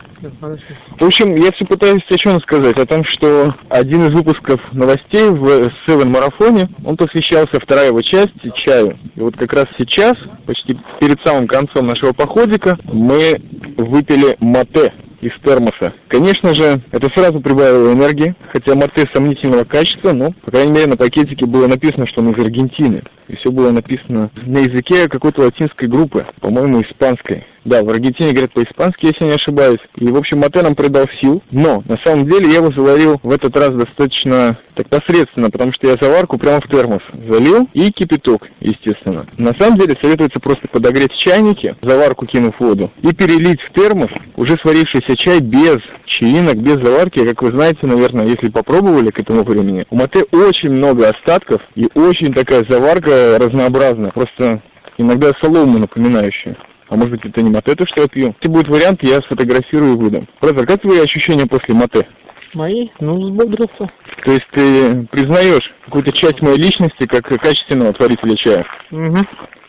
В 0.98 1.04
общем, 1.06 1.36
я 1.36 1.52
все 1.52 1.66
пытаюсь 1.66 2.06
о 2.10 2.18
чем 2.18 2.40
сказать. 2.40 2.80
О 2.80 2.86
том, 2.86 3.04
что 3.04 3.54
один 3.68 4.08
из 4.08 4.14
выпусков 4.14 4.62
новостей 4.72 5.28
в 5.28 5.70
Seven 5.86 6.08
марафоне, 6.08 6.70
он 6.86 6.96
посвящался, 6.96 7.60
вторая 7.62 7.88
его 7.88 8.00
часть, 8.02 8.32
чаю. 8.66 8.98
И 9.16 9.20
вот 9.20 9.36
как 9.36 9.52
раз 9.52 9.66
сейчас, 9.78 10.14
почти 10.46 10.80
перед 11.02 11.20
самым 11.26 11.48
концом 11.48 11.86
нашего 11.86 12.14
походика, 12.14 12.78
мы 12.86 13.36
выпили 13.76 14.38
мате 14.40 14.94
из 15.22 15.32
термоса. 15.44 15.94
Конечно 16.08 16.54
же, 16.54 16.82
это 16.92 17.10
сразу 17.16 17.40
прибавило 17.40 17.94
энергии, 17.94 18.36
хотя 18.52 18.76
мате 18.76 19.06
сомнительного 19.14 19.64
качества, 19.64 20.14
но, 20.14 20.32
по 20.44 20.52
крайней 20.52 20.74
мере, 20.74 20.88
на 20.88 20.98
пакетике 20.98 21.46
было 21.46 21.68
написано, 21.68 22.08
что 22.08 22.22
он 22.22 22.32
из 22.32 22.44
Аргентины. 22.44 23.02
И 23.28 23.36
все 23.36 23.52
было 23.52 23.72
написано 23.72 24.30
на 24.36 24.60
языке 24.60 25.10
какой-то 25.10 25.42
латинской 25.42 25.88
группы, 25.88 26.26
по-моему, 26.40 26.82
испанской. 26.82 27.46
Да, 27.68 27.84
в 27.84 27.90
Аргентине 27.90 28.32
говорят 28.32 28.54
по-испански, 28.54 29.08
если 29.08 29.26
не 29.26 29.32
ошибаюсь. 29.32 29.82
И, 29.98 30.08
в 30.08 30.16
общем, 30.16 30.40
мате 30.40 30.62
нам 30.62 30.74
придал 30.74 31.06
сил. 31.20 31.44
Но, 31.52 31.84
на 31.86 31.98
самом 32.06 32.26
деле, 32.26 32.50
я 32.50 32.60
его 32.60 32.72
заварил 32.72 33.20
в 33.22 33.30
этот 33.30 33.58
раз 33.58 33.72
достаточно 33.72 34.58
так 34.74 34.88
посредственно, 34.88 35.50
потому 35.50 35.74
что 35.74 35.88
я 35.88 35.98
заварку 36.00 36.38
прямо 36.38 36.62
в 36.62 36.70
термос 36.70 37.02
залил 37.28 37.68
и 37.74 37.92
кипяток, 37.92 38.48
естественно. 38.62 39.28
На 39.38 39.54
самом 39.60 39.78
деле, 39.80 39.98
советуется 40.02 40.40
просто 40.40 40.66
подогреть 40.70 41.12
чайнике, 41.18 41.76
заварку 41.82 42.26
кинув 42.26 42.56
в 42.56 42.64
воду, 42.64 42.90
и 43.02 43.14
перелить 43.14 43.60
в 43.60 43.74
термос 43.74 44.12
уже 44.38 44.56
сварившийся 44.62 45.18
чай 45.18 45.42
без 45.42 45.80
чаинок, 46.06 46.56
без 46.56 46.76
заварки. 46.76 47.28
Как 47.28 47.42
вы 47.42 47.52
знаете, 47.52 47.86
наверное, 47.86 48.28
если 48.28 48.50
попробовали 48.50 49.10
к 49.10 49.20
этому 49.20 49.44
времени, 49.44 49.86
у 49.90 49.98
мате 49.98 50.24
очень 50.32 50.72
много 50.72 51.10
остатков 51.10 51.62
и 51.76 51.90
очень 51.96 52.34
такая 52.34 52.66
заварка 52.70 53.38
разнообразная. 53.38 54.12
Просто 54.12 54.62
иногда 54.98 55.34
солому 55.42 55.80
напоминающая. 55.80 56.56
А 56.90 56.96
может 56.96 57.12
быть 57.12 57.26
это 57.26 57.42
не 57.42 57.50
мате, 57.50 57.76
то, 57.76 57.86
что 57.88 58.02
я 58.02 58.08
пью. 58.08 58.34
Если 58.42 58.50
будет 58.52 58.68
вариант, 58.70 59.00
я 59.04 59.20
сфотографирую 59.22 59.94
и 59.94 59.98
выдам. 59.98 60.28
Бразер, 60.42 60.66
как 60.66 60.82
твои 60.82 61.00
ощущения 61.00 61.46
после 61.46 61.76
мате? 61.76 62.08
Мои? 62.54 62.88
Ну, 63.00 63.20
взбодрился. 63.22 63.90
То 64.24 64.32
есть 64.32 64.48
ты 64.52 65.06
признаешь 65.12 65.70
какую-то 65.86 66.12
часть 66.14 66.42
моей 66.42 66.58
личности 66.58 67.06
как 67.06 67.26
качественного 67.26 67.94
творителя 67.94 68.36
чая? 68.36 68.66
Угу. 68.92 69.18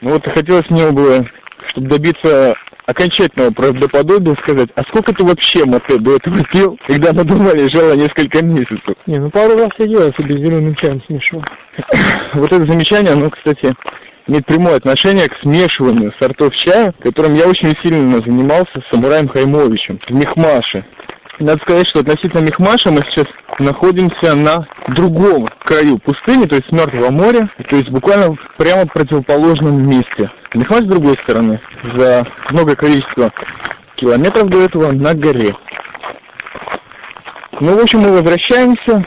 Ну 0.00 0.10
вот 0.10 0.24
хотелось 0.24 0.68
мне 0.70 0.90
бы, 0.90 1.28
чтобы 1.72 1.88
добиться 1.88 2.54
окончательного 2.86 3.50
правдоподобия, 3.50 4.34
сказать, 4.42 4.70
а 4.74 4.82
сколько 4.84 5.12
ты 5.12 5.24
вообще 5.24 5.64
мате 5.66 5.98
до 5.98 6.16
этого 6.16 6.42
пил, 6.52 6.78
когда 6.86 7.12
на 7.12 7.24
дома 7.24 7.52
лежало 7.52 7.92
несколько 7.94 8.42
месяцев? 8.42 8.94
Не, 9.06 9.18
ну 9.18 9.30
пару 9.30 9.58
раз 9.58 9.68
я 9.78 9.86
делал 9.86 10.12
себе 10.14 10.38
зеленым 10.38 10.74
чаем 10.76 11.02
смешивал. 11.06 11.44
Вот 12.34 12.52
это 12.52 12.64
замечание, 12.66 13.12
оно, 13.12 13.30
кстати, 13.30 13.74
имеет 14.28 14.46
прямое 14.46 14.76
отношение 14.76 15.26
к 15.28 15.36
смешиванию 15.42 16.12
сортов 16.20 16.54
чая, 16.54 16.92
которым 17.02 17.34
я 17.34 17.48
очень 17.48 17.74
сильно 17.82 18.18
занимался 18.18 18.80
с 18.80 18.90
самураем 18.90 19.28
Хаймовичем 19.28 19.98
в 20.06 20.12
Мехмаше. 20.12 20.84
Надо 21.40 21.60
сказать, 21.62 21.88
что 21.88 22.00
относительно 22.00 22.40
Мехмаша 22.40 22.90
мы 22.90 23.00
сейчас 23.02 23.26
находимся 23.60 24.34
на 24.34 24.66
другом 24.88 25.46
краю 25.64 25.98
пустыни, 25.98 26.46
то 26.46 26.56
есть 26.56 26.70
Мертвого 26.72 27.10
моря, 27.10 27.48
то 27.70 27.76
есть 27.76 27.90
буквально 27.90 28.36
прямо 28.56 28.86
противоположном 28.86 29.88
месте. 29.88 30.30
Мехмаш 30.54 30.80
с 30.80 30.88
другой 30.88 31.16
стороны, 31.24 31.60
за 31.96 32.26
много 32.50 32.74
количество 32.74 33.30
километров 33.96 34.48
до 34.48 34.62
этого 34.62 34.92
на 34.92 35.14
горе. 35.14 35.54
Ну, 37.60 37.76
в 37.76 37.80
общем, 37.80 38.00
мы 38.00 38.10
возвращаемся. 38.10 39.04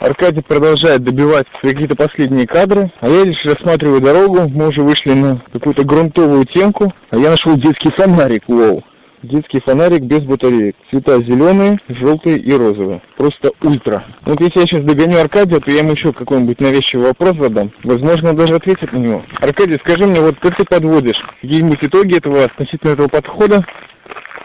Аркадий 0.00 0.42
продолжает 0.42 1.02
добивать 1.02 1.46
какие-то 1.60 1.96
последние 1.96 2.46
кадры, 2.46 2.92
а 3.00 3.08
я 3.08 3.24
лишь 3.24 3.44
рассматриваю 3.44 4.00
дорогу. 4.00 4.48
Мы 4.48 4.68
уже 4.68 4.82
вышли 4.82 5.12
на 5.12 5.42
какую-то 5.52 5.84
грунтовую 5.84 6.44
темку, 6.46 6.92
а 7.10 7.16
я 7.16 7.30
нашел 7.30 7.56
детский 7.56 7.90
фонарик, 7.96 8.44
вау. 8.46 8.84
Детский 9.24 9.60
фонарик 9.66 10.02
без 10.02 10.20
батареек. 10.20 10.76
Цвета 10.90 11.20
зеленые, 11.22 11.80
желтые 11.88 12.38
и 12.38 12.52
розовые. 12.52 13.02
Просто 13.16 13.50
ультра. 13.60 14.04
Вот 14.24 14.40
если 14.40 14.60
я 14.60 14.66
сейчас 14.66 14.84
догоню 14.84 15.18
Аркадия, 15.18 15.58
то 15.58 15.70
я 15.72 15.78
ему 15.78 15.90
еще 15.90 16.12
какой-нибудь 16.12 16.60
навязчивый 16.60 17.06
вопрос 17.08 17.36
задам. 17.36 17.72
Возможно, 17.82 18.30
он 18.30 18.36
даже 18.36 18.54
ответит 18.54 18.92
на 18.92 18.98
него. 18.98 19.24
Аркадий, 19.40 19.80
скажи 19.84 20.06
мне, 20.06 20.20
вот 20.20 20.38
как 20.38 20.56
ты 20.56 20.64
подводишь? 20.64 21.20
Какие-нибудь 21.40 21.82
итоги 21.82 22.16
этого 22.16 22.44
относительно 22.44 22.92
этого 22.92 23.08
подхода? 23.08 23.66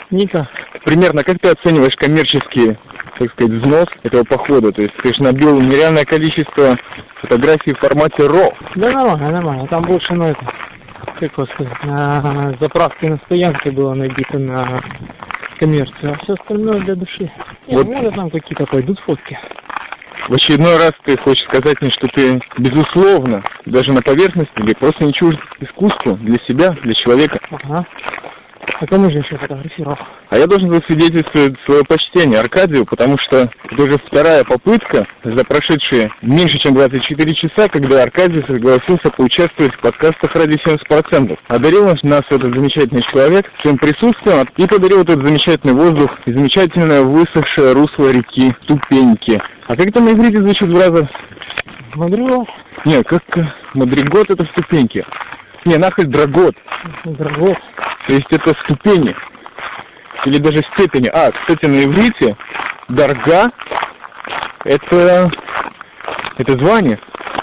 Ника, 0.09 0.49
Примерно 0.85 1.23
как 1.23 1.37
ты 1.39 1.49
оцениваешь 1.49 1.95
коммерческий, 1.95 2.77
так 3.19 3.31
сказать, 3.31 3.53
взнос 3.53 3.85
этого 4.03 4.23
похода? 4.23 4.71
То 4.71 4.81
есть 4.81 4.93
же 5.03 5.23
набил 5.23 5.59
нереальное 5.61 6.05
количество 6.05 6.77
фотографий 7.21 7.73
в 7.73 7.79
формате 7.79 8.23
RAW. 8.23 8.53
да 8.75 8.91
нормально, 8.91 9.31
нормально. 9.31 9.67
Там 9.67 9.83
больше, 9.85 10.13
ну, 10.13 10.25
это, 10.25 10.45
как 11.19 11.31
его 11.37 11.45
сказать, 11.47 11.83
на 11.83 12.55
заправке 12.59 13.09
на 13.09 13.17
стоянке 13.25 13.71
было 13.71 13.93
набито 13.93 14.37
на 14.39 14.81
коммерцию, 15.59 16.13
а 16.13 16.23
все 16.23 16.33
остальное 16.33 16.81
для 16.81 16.95
души. 16.95 17.31
Не, 17.67 17.77
Вот. 17.77 17.85
может, 17.87 18.15
там 18.15 18.29
какие-то 18.29 18.65
пойдут 18.65 18.99
фотки. 19.01 19.37
В 20.29 20.33
очередной 20.33 20.77
раз 20.77 20.91
ты 21.03 21.17
хочешь 21.17 21.45
сказать 21.47 21.81
мне, 21.81 21.91
что 21.91 22.07
ты, 22.07 22.39
безусловно, 22.57 23.43
даже 23.65 23.91
на 23.91 24.01
поверхности 24.01 24.53
или 24.57 24.73
просто 24.73 25.03
не 25.03 25.13
чужд 25.13 25.37
искусству 25.59 26.15
для 26.15 26.37
себя, 26.47 26.69
для 26.81 26.93
человека. 26.93 27.39
Ага. 27.51 27.85
А 28.79 28.85
кому 28.87 29.09
же 29.11 29.19
еще 29.19 29.37
фотографировал? 29.37 29.97
А 30.29 30.37
я 30.37 30.47
должен 30.47 30.71
засвидетельствовать 30.73 31.55
свое 31.65 31.83
почтение 31.83 32.39
Аркадию, 32.39 32.85
потому 32.85 33.17
что 33.19 33.49
это 33.69 33.83
уже 33.83 33.97
вторая 34.07 34.43
попытка 34.43 35.05
за 35.23 35.43
прошедшие 35.43 36.11
меньше, 36.21 36.57
чем 36.59 36.73
24 36.73 37.33
часа, 37.33 37.67
когда 37.69 38.03
Аркадий 38.03 38.43
согласился 38.47 39.11
поучаствовать 39.15 39.73
в 39.75 39.81
подкастах 39.81 40.33
ради 40.35 40.57
70%. 40.65 41.37
Одарил 41.47 41.85
нас 41.85 42.01
нас 42.03 42.23
этот 42.29 42.55
замечательный 42.55 43.03
человек 43.11 43.45
своим 43.61 43.77
присутствием 43.77 44.47
и 44.57 44.67
подарил 44.67 45.01
этот 45.01 45.25
замечательный 45.25 45.73
воздух 45.73 46.11
и 46.25 46.33
замечательное 46.33 47.01
высохшее 47.01 47.73
русло 47.73 48.11
реки 48.11 48.53
Ступеньки. 48.63 49.41
А 49.67 49.75
как 49.75 49.87
это 49.87 50.01
на 50.01 50.11
иврите 50.11 50.39
звучит, 50.39 50.69
бразер? 50.69 51.09
Мадрила, 51.95 52.45
Не, 52.85 53.03
как 53.03 53.21
э, 53.37 53.41
Мадригот 53.75 54.29
это 54.29 54.45
ступеньки. 54.45 55.05
Не, 55.65 55.77
нахаль 55.77 56.07
Драгот. 56.07 56.55
Драгот. 57.05 57.57
То 58.07 58.13
есть 58.13 58.27
это 58.31 58.53
ступени. 58.63 59.15
Или 60.25 60.37
даже 60.37 60.61
степени. 60.75 61.07
А, 61.07 61.31
кстати, 61.31 61.65
на 61.65 61.83
иврите 61.83 62.35
Дарга 62.89 63.51
это, 64.65 65.31
это 66.37 66.53
звание. 66.63 66.99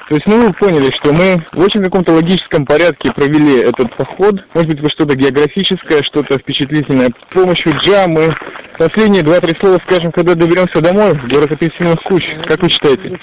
То 0.09 0.17
есть, 0.17 0.27
ну, 0.27 0.45
вы 0.45 0.53
поняли, 0.55 0.91
что 1.01 1.13
мы 1.13 1.45
в 1.53 1.61
очень 1.61 1.85
каком-то 1.85 2.13
логическом 2.13 2.67
порядке 2.67 3.13
провели 3.13 3.61
этот 3.61 3.95
поход. 3.97 4.35
Может 4.55 4.71
быть, 4.71 4.81
вы 4.81 4.91
что-то 4.91 5.15
географическое, 5.15 6.03
что-то 6.03 6.37
впечатлительное. 6.39 7.11
С 7.31 7.35
помощью 7.35 7.73
джа 7.79 8.07
мы 8.09 8.29
последние 8.77 9.23
два-три 9.23 9.57
слова 9.61 9.79
скажем, 9.87 10.11
когда 10.11 10.35
доберемся 10.35 10.81
домой, 10.81 11.15
в 11.15 11.29
город 11.29 11.53
апельсиновых 11.53 12.03
куч. 12.03 12.25
Как 12.45 12.61
вы 12.61 12.71
считаете? 12.71 13.21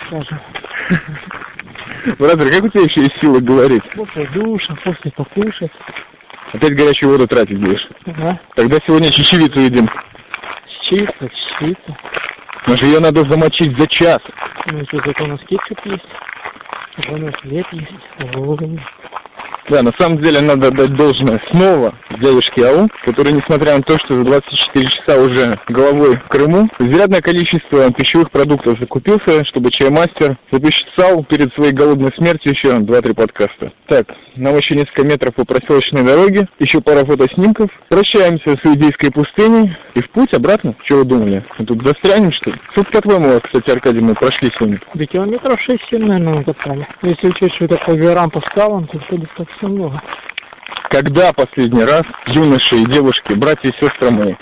Brother, 2.15 2.51
как 2.51 2.63
у 2.63 2.69
тебя 2.69 2.83
еще 2.83 3.01
есть 3.01 3.19
силы 3.21 3.41
говорить? 3.41 3.83
После 3.95 4.27
душа, 4.27 4.75
после 4.83 5.11
покушать. 5.11 5.71
Опять 6.53 6.75
горячую 6.75 7.11
воду 7.11 7.27
тратить 7.27 7.59
будешь. 7.59 7.85
Ага. 8.05 8.39
Тогда 8.55 8.77
сегодня 8.85 9.11
чечевицу 9.11 9.59
едим. 9.59 9.89
Чисто, 10.89 11.29
чисто. 11.59 11.97
Но 12.67 12.77
же 12.77 12.85
ее 12.85 12.99
надо 12.99 13.21
замочить 13.29 13.77
за 13.77 13.87
час. 13.87 14.19
Ну, 14.71 14.83
что, 14.87 15.01
зато 15.03 15.25
у 15.25 15.27
нас 15.27 15.39
кетчуп 15.47 15.79
есть. 15.85 16.05
У 17.09 17.17
нас 17.17 17.35
хлеб 17.41 17.65
есть. 17.71 18.35
О, 18.35 18.57
Да, 19.69 19.83
на 19.83 19.91
самом 19.99 20.21
деле 20.23 20.39
надо 20.41 20.69
отдать 20.69 20.95
должное 20.95 21.41
снова 21.51 21.93
дядюшке 22.21 22.65
Ау, 22.65 22.87
который, 23.05 23.33
несмотря 23.33 23.75
на 23.75 23.83
то, 23.83 23.97
что 24.05 24.15
за 24.15 24.23
24 24.23 24.87
часа 24.87 25.21
уже 25.21 25.59
головой 25.67 26.17
в 26.17 26.27
Крыму, 26.29 26.69
изрядное 26.79 27.21
количество 27.21 27.91
пищевых 27.91 28.31
продуктов 28.31 28.79
закупился, 28.79 29.45
чтобы 29.45 29.71
чаймастер 29.71 30.37
записал 30.51 31.23
перед 31.25 31.53
своей 31.53 31.73
голодной 31.73 32.11
смертью 32.17 32.53
еще 32.53 32.75
2-3 32.77 33.13
подкаста. 33.13 33.71
Так, 33.87 34.07
нам 34.35 34.55
еще 34.55 34.75
несколько 34.75 35.05
метров 35.05 35.35
по 35.35 35.45
проселочной 35.45 36.03
дороге, 36.03 36.47
еще 36.59 36.81
пара 36.81 37.05
фотоснимков. 37.05 37.69
Прощаемся 37.89 38.57
с 38.57 38.65
иудейской 38.65 39.11
пустыней 39.11 39.75
и 39.95 40.01
в 40.01 40.09
путь 40.11 40.33
обратно. 40.33 40.75
Что 40.85 40.97
вы 40.97 41.05
думали? 41.05 41.45
Мы 41.59 41.65
тут 41.65 41.85
застрянем, 41.85 42.31
что 42.31 42.51
ли? 42.51 42.57
Сколько, 42.71 42.91
по-твоему, 42.91 43.27
вас, 43.29 43.41
кстати, 43.43 43.71
Аркадий, 43.71 44.01
мы 44.01 44.13
прошли 44.13 44.49
сегодня? 44.57 44.79
Да 44.93 45.05
километров 45.05 45.59
6-7, 45.69 45.77
наверное, 45.99 46.35
мы 46.35 46.43
катали. 46.43 46.87
Если 47.01 47.27
учесть, 47.27 47.55
что 47.55 47.65
это 47.65 47.77
по 47.85 47.95
горам, 47.95 48.29
по 48.29 48.41
скалам, 48.47 48.87
то 48.87 48.97
это 48.97 49.17
достаточно 49.17 49.56
много. 49.65 50.01
Когда 50.89 51.33
последний 51.33 51.83
раз 51.83 52.03
юноши 52.27 52.77
и 52.77 52.85
девушки, 52.85 53.33
братья 53.33 53.69
и 53.69 53.73
сестры 53.73 54.11
мои, 54.11 54.35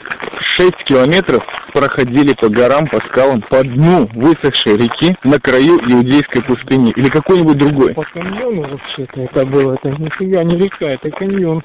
6 0.58 0.72
километров 0.86 1.44
проходили 1.74 2.34
по 2.34 2.50
горам, 2.50 2.88
по 2.88 2.98
скалам, 3.08 3.42
по 3.42 3.64
дну 3.64 4.08
высохшей 4.14 4.78
реки 4.78 5.16
на 5.24 5.40
краю 5.40 5.78
иудейской 5.80 6.44
пустыни 6.44 6.92
или 6.96 7.10
какой-нибудь 7.10 7.58
другой? 7.58 7.94
По 7.96 8.04
каньону 8.04 8.62
вообще-то 8.62 9.22
это 9.22 9.46
было. 9.46 9.74
Это 9.74 9.90
нифига 9.90 10.44
не 10.44 10.58
река, 10.58 10.86
это 10.86 11.10
каньон. 11.12 11.64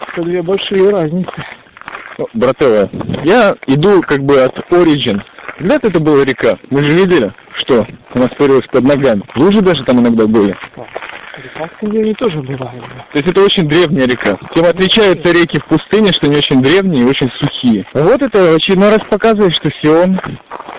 Это 0.00 0.22
две 0.22 0.42
большие 0.42 0.90
разницы. 0.90 1.32
Ну, 2.18 2.26
братовая, 2.34 2.90
я 3.24 3.54
иду 3.68 4.02
как 4.02 4.20
бы 4.24 4.40
от 4.42 4.56
Origin. 4.72 5.20
Когда-то 5.58 5.88
это 5.88 6.00
была 6.00 6.24
река. 6.24 6.58
Мы 6.70 6.82
же 6.82 6.92
видели, 6.92 7.32
что 7.56 7.86
у 8.14 8.18
нас 8.18 8.28
творилось 8.36 8.66
под 8.66 8.84
ногами. 8.84 9.22
Лужи 9.36 9.60
даже 9.60 9.84
там 9.84 10.00
иногда 10.00 10.26
были. 10.26 10.56
Река 11.38 11.70
в 11.80 12.14
тоже 12.14 12.42
бывает. 12.42 12.82
То 13.12 13.18
есть 13.18 13.28
это 13.28 13.42
очень 13.42 13.68
древняя 13.68 14.06
река. 14.06 14.36
Тем 14.54 14.64
отличаются 14.64 15.32
реки 15.32 15.60
в 15.60 15.66
пустыне, 15.66 16.12
что 16.12 16.26
они 16.26 16.36
очень 16.36 16.60
древние 16.60 17.04
и 17.04 17.06
очень 17.06 17.30
сухие. 17.40 17.86
Вот 17.94 18.20
это 18.20 18.54
очередной 18.54 18.90
раз 18.90 19.00
показывает, 19.08 19.54
что 19.54 19.70
Сион 19.80 20.20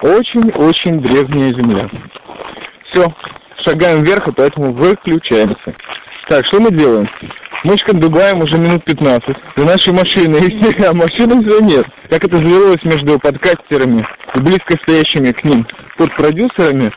очень-очень 0.01 1.01
древняя 1.01 1.49
земля. 1.49 1.89
Все, 2.91 3.05
шагаем 3.65 4.03
вверх, 4.03 4.27
и 4.27 4.31
поэтому 4.33 4.73
выключаемся. 4.73 5.75
Так, 6.27 6.45
что 6.47 6.59
мы 6.59 6.71
делаем? 6.71 7.07
Мы 7.63 7.77
шкандыбаем 7.77 8.41
уже 8.41 8.57
минут 8.57 8.83
15. 8.85 9.35
За 9.55 9.65
нашей 9.65 9.93
машиной, 9.93 10.39
а 10.87 10.93
машины 10.93 11.43
все 11.43 11.59
нет. 11.59 11.85
Как 12.09 12.23
это 12.23 12.37
завелось 12.37 12.83
между 12.83 13.19
подкастерами 13.19 14.05
и 14.35 14.41
близко 14.41 14.77
стоящими 14.83 15.31
к 15.31 15.43
ним 15.43 15.65
под 15.97 16.15
продюсерами, 16.15 16.91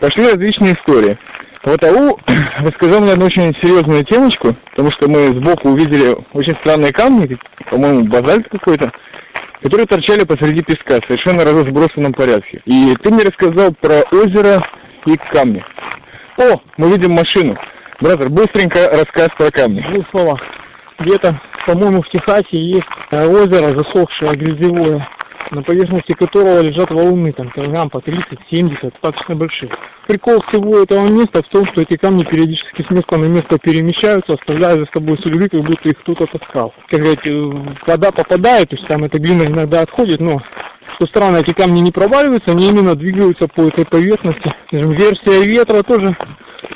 пошли 0.00 0.24
различные 0.24 0.74
истории. 0.74 1.18
Вот 1.66 1.82
АУ 1.82 2.16
рассказал 2.60 3.00
мне 3.00 3.12
одну 3.12 3.26
очень 3.26 3.52
серьезную 3.60 4.04
темочку, 4.04 4.54
потому 4.70 4.92
что 4.92 5.08
мы 5.08 5.34
сбоку 5.34 5.70
увидели 5.70 6.16
очень 6.32 6.56
странные 6.60 6.92
камни, 6.92 7.36
по-моему, 7.68 8.04
базальт 8.04 8.48
какой-то, 8.48 8.92
которые 9.62 9.86
торчали 9.86 10.24
посреди 10.24 10.62
песка, 10.62 11.00
совершенно 11.08 11.42
разбросанном 11.42 12.12
порядке. 12.12 12.62
И 12.66 12.94
ты 13.02 13.12
мне 13.12 13.24
рассказал 13.24 13.74
про 13.80 14.02
озеро 14.12 14.62
и 15.06 15.16
камни. 15.32 15.64
О, 16.38 16.60
мы 16.76 16.88
видим 16.92 17.10
машину. 17.10 17.56
Бразер, 18.00 18.28
быстренько 18.28 18.88
рассказ 18.92 19.30
про 19.36 19.50
камни. 19.50 19.80
В 19.80 19.92
двух. 20.12 20.40
Где-то, 21.00 21.40
по-моему, 21.66 22.02
в 22.02 22.08
Техасе 22.10 22.46
есть 22.52 22.86
э, 23.10 23.26
озеро 23.26 23.74
засохшее, 23.76 24.34
грязевое, 24.34 25.04
на 25.50 25.62
поверхности 25.62 26.12
которого 26.12 26.60
лежат 26.60 26.90
валуны, 26.90 27.32
там, 27.32 27.50
килограмм 27.50 27.90
по 27.90 27.98
30-70, 27.98 28.80
достаточно 28.82 29.34
большие. 29.34 29.70
Прикол 30.06 30.42
всего 30.48 30.78
этого 30.78 31.08
места 31.08 31.42
в 31.42 31.48
том, 31.48 31.66
что 31.72 31.82
эти 31.82 31.96
камни 31.96 32.24
периодически 32.24 32.82
с 32.82 32.90
места 32.90 33.16
на 33.16 33.26
место 33.26 33.58
перемещаются, 33.58 34.34
оставляя 34.34 34.74
за 34.74 34.86
собой 34.92 35.18
следы, 35.22 35.48
как 35.48 35.62
будто 35.62 35.88
их 35.88 35.98
кто-то 36.00 36.26
таскал. 36.26 36.74
Как 36.88 37.00
сказать, 37.00 37.26
э, 37.26 37.52
вода 37.86 38.10
попадает, 38.12 38.68
то 38.70 38.76
есть 38.76 38.88
там 38.88 39.04
эта 39.04 39.18
глина 39.18 39.44
иногда 39.44 39.82
отходит, 39.82 40.20
но 40.20 40.40
что 40.96 41.06
странно, 41.08 41.38
эти 41.38 41.52
камни 41.52 41.80
не 41.80 41.92
проваливаются, 41.92 42.52
они 42.52 42.68
именно 42.68 42.94
двигаются 42.94 43.48
по 43.48 43.62
этой 43.62 43.84
поверхности. 43.84 44.54
Версия 44.72 45.44
ветра 45.44 45.82
тоже 45.82 46.16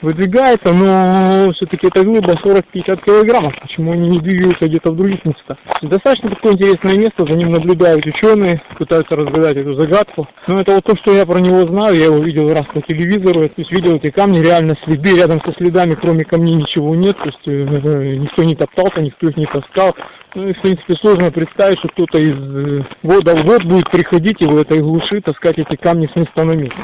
выдвигается, 0.02 0.72
но 0.72 1.52
все-таки 1.52 1.86
эта 1.86 2.04
глыба 2.04 2.32
40-50 2.32 3.04
килограммов. 3.04 3.54
Почему 3.60 3.92
они 3.92 4.08
не 4.10 4.18
двигаются 4.18 4.66
где-то 4.66 4.90
в 4.90 4.96
других 4.96 5.24
местах? 5.24 5.56
Достаточно 5.82 6.30
такое 6.30 6.52
интересное 6.52 6.96
место, 6.96 7.24
за 7.24 7.36
ним 7.36 7.52
наблюдают 7.52 8.04
ученые, 8.06 8.62
пытаются 8.78 9.16
разгадать 9.16 9.56
эту 9.56 9.74
загадку. 9.74 10.28
Но 10.46 10.60
это 10.60 10.74
вот 10.74 10.84
то, 10.84 10.96
что 10.96 11.14
я 11.14 11.26
про 11.26 11.38
него 11.38 11.66
знаю, 11.66 11.94
я 11.94 12.06
его 12.06 12.18
видел 12.18 12.48
раз 12.52 12.66
по 12.72 12.80
телевизору, 12.82 13.48
то 13.48 13.54
есть 13.56 13.72
видел 13.72 13.96
эти 13.96 14.10
камни, 14.10 14.40
реально 14.40 14.76
следы, 14.84 15.16
рядом 15.16 15.40
со 15.42 15.52
следами, 15.54 15.94
кроме 15.94 16.24
камней 16.24 16.54
ничего 16.54 16.94
нет, 16.94 17.16
то 17.16 17.26
есть 17.26 17.46
э, 17.46 18.16
никто 18.16 18.42
не 18.42 18.56
топтался, 18.56 19.00
никто 19.00 19.28
их 19.28 19.36
не 19.36 19.46
таскал. 19.46 19.94
Ну 20.34 20.48
и, 20.48 20.52
в 20.52 20.60
принципе, 20.60 20.94
сложно 20.96 21.32
представить, 21.32 21.78
что 21.80 21.88
кто-то 21.88 22.18
из 22.18 22.32
э, 22.32 22.84
года 23.02 23.36
в 23.36 23.44
год 23.44 23.64
будет 23.64 23.90
приходить 23.90 24.40
и 24.40 24.46
в 24.46 24.56
этой 24.56 24.80
глуши 24.80 25.20
таскать 25.22 25.58
эти 25.58 25.76
камни 25.76 26.08
с 26.12 26.16
места 26.16 26.44
на 26.44 26.52
место. 26.52 26.76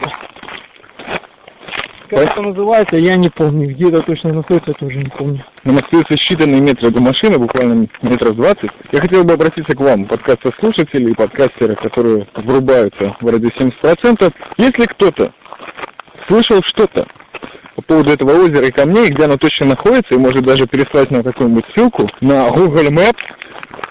Как 2.09 2.21
это 2.21 2.41
называется, 2.41 2.97
я 2.97 3.17
не 3.17 3.29
помню. 3.29 3.71
Где 3.71 3.89
это 3.89 4.01
точно 4.03 4.33
находится, 4.33 4.73
тоже 4.75 4.99
не 4.99 5.11
помню. 5.11 5.45
Нам 5.65 5.79
остаются 5.79 6.15
считанные 6.15 6.61
метры 6.61 6.91
до 6.91 7.01
машины, 7.01 7.39
буквально 7.39 7.89
метров 8.03 8.37
20. 8.37 8.71
Я 8.93 9.01
хотел 9.01 9.25
бы 9.25 9.35
обратиться 9.35 9.77
к 9.77 9.81
вам, 9.81 10.07
подкастослушатели 10.07 11.11
и 11.11 11.15
подкастеры, 11.15 11.75
которые 11.77 12.27
врубаются 12.35 13.17
в 13.21 13.27
радио 13.27 13.49
70%. 13.49 14.33
Если 14.59 14.85
кто-то 14.85 15.33
слышал 16.29 16.61
что-то 16.65 17.07
по 17.75 17.83
поводу 17.83 18.13
этого 18.13 18.43
озера 18.43 18.67
и 18.67 18.71
камней, 18.71 19.11
где 19.11 19.25
оно 19.25 19.37
точно 19.37 19.67
находится, 19.67 20.15
и 20.15 20.19
может 20.19 20.45
даже 20.45 20.67
переслать 20.67 21.11
нам 21.11 21.23
какую-нибудь 21.23 21.65
ссылку 21.75 22.09
на 22.21 22.51
Google 22.51 22.91
Maps, 22.91 23.23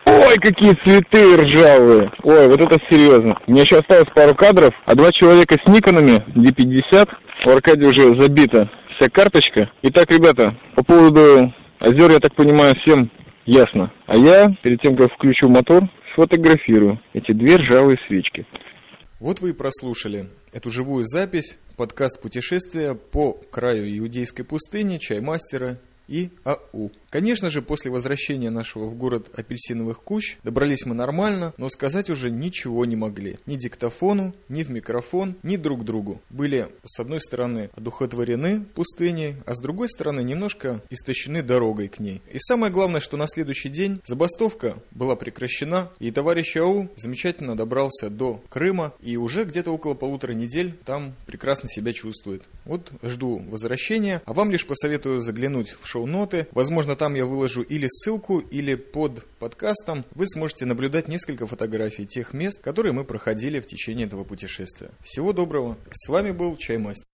Ой, 0.06 0.36
какие 0.38 0.74
цветы 0.84 1.38
ржавые. 1.38 2.12
Ой, 2.24 2.48
вот 2.48 2.62
это 2.62 2.78
серьезно. 2.90 3.40
Мне 3.48 3.62
еще 3.62 3.80
осталось 3.80 4.10
пару 4.14 4.36
кадров, 4.36 4.74
а 4.86 4.96
два 4.96 5.12
человека 5.12 5.58
с 5.64 5.68
Никонами 5.68 6.24
D50. 6.36 7.10
У 7.46 7.50
Аркадия 7.50 7.90
уже 7.90 8.22
забита 8.22 8.70
вся 8.96 9.10
карточка. 9.10 9.72
Итак, 9.84 10.10
ребята, 10.10 10.58
по 10.76 10.84
поводу 10.84 11.54
озер, 11.80 12.12
я 12.12 12.20
так 12.20 12.36
понимаю, 12.36 12.76
всем 12.82 13.12
ясно. 13.46 13.92
А 14.08 14.18
я, 14.18 14.56
перед 14.64 14.82
тем, 14.82 14.96
как 14.96 15.14
включу 15.14 15.48
мотор, 15.50 15.84
сфотографирую 16.14 17.00
эти 17.14 17.32
две 17.32 17.58
ржавые 17.58 17.98
свечки. 18.08 18.46
Вот 19.20 19.40
вы 19.42 19.52
и 19.52 19.54
прослушали 19.54 20.28
эту 20.54 20.70
живую 20.70 21.06
запись, 21.06 21.58
подкаст 21.78 22.22
путешествия 22.22 22.96
по 22.96 23.34
краю 23.52 23.86
иудейской 23.98 24.46
пустыни, 24.46 24.98
чаймастера 24.98 25.80
и 26.08 26.30
АУ. 26.44 26.92
Конечно 27.16 27.50
же, 27.50 27.62
после 27.62 27.92
возвращения 27.92 28.50
нашего 28.50 28.88
в 28.90 28.96
город 28.98 29.30
апельсиновых 29.34 30.04
кущ 30.04 30.36
добрались 30.44 30.86
мы 30.86 30.96
нормально, 30.96 31.54
но 31.56 31.70
сказать 31.70 32.10
уже 32.10 32.30
ничего 32.30 32.84
не 32.84 32.98
могли. 32.98 33.40
Ни 33.46 33.56
диктофону, 33.56 34.36
ни 34.50 34.64
в 34.64 34.70
микрофон, 34.70 35.38
ни 35.42 35.56
друг 35.56 35.86
другу. 35.86 36.22
Были, 36.30 36.68
с 36.84 37.00
одной 37.00 37.22
стороны, 37.22 37.70
одухотворены 37.74 38.66
пустыней, 38.66 39.36
а 39.46 39.56
с 39.56 39.62
другой 39.62 39.88
стороны, 39.88 40.26
немножко 40.26 40.82
истощены 40.90 41.42
дорогой 41.42 41.88
к 41.88 42.00
ней. 42.00 42.22
И 42.34 42.38
самое 42.38 42.70
главное, 42.70 43.00
что 43.00 43.16
на 43.16 43.28
следующий 43.30 43.70
день 43.70 44.02
забастовка 44.06 44.76
была 44.92 45.16
прекращена, 45.16 45.94
и 46.00 46.12
товарищ 46.12 46.58
АУ 46.58 46.90
замечательно 46.98 47.56
добрался 47.56 48.10
до 48.10 48.44
Крыма, 48.50 48.94
и 49.00 49.16
уже 49.16 49.46
где-то 49.46 49.72
около 49.72 49.94
полутора 49.94 50.34
недель 50.34 50.78
там 50.84 51.16
прекрасно 51.28 51.70
себя 51.70 51.94
чувствует. 51.94 52.44
Вот 52.66 52.92
жду 53.04 53.40
возвращения, 53.48 54.22
а 54.26 54.34
вам 54.34 54.52
лишь 54.52 54.68
посоветую 54.68 55.22
заглянуть 55.22 55.78
в 55.80 55.88
шоу-ноты. 55.88 56.48
Возможно, 56.52 56.98
там 57.06 57.14
я 57.14 57.28
выложу 57.28 57.62
или 57.62 57.88
ссылку, 57.88 58.40
или 58.40 58.74
под 58.74 59.24
подкастом 59.38 60.06
вы 60.16 60.28
сможете 60.28 60.66
наблюдать 60.66 61.08
несколько 61.08 61.46
фотографий 61.46 62.08
тех 62.08 62.34
мест, 62.34 62.60
которые 62.64 62.94
мы 62.94 63.04
проходили 63.04 63.60
в 63.60 63.68
течение 63.68 64.08
этого 64.08 64.24
путешествия. 64.24 64.90
Всего 65.04 65.32
доброго. 65.32 65.78
С 65.92 66.10
вами 66.10 66.32
был 66.32 66.58
Чаймастер. 66.58 67.06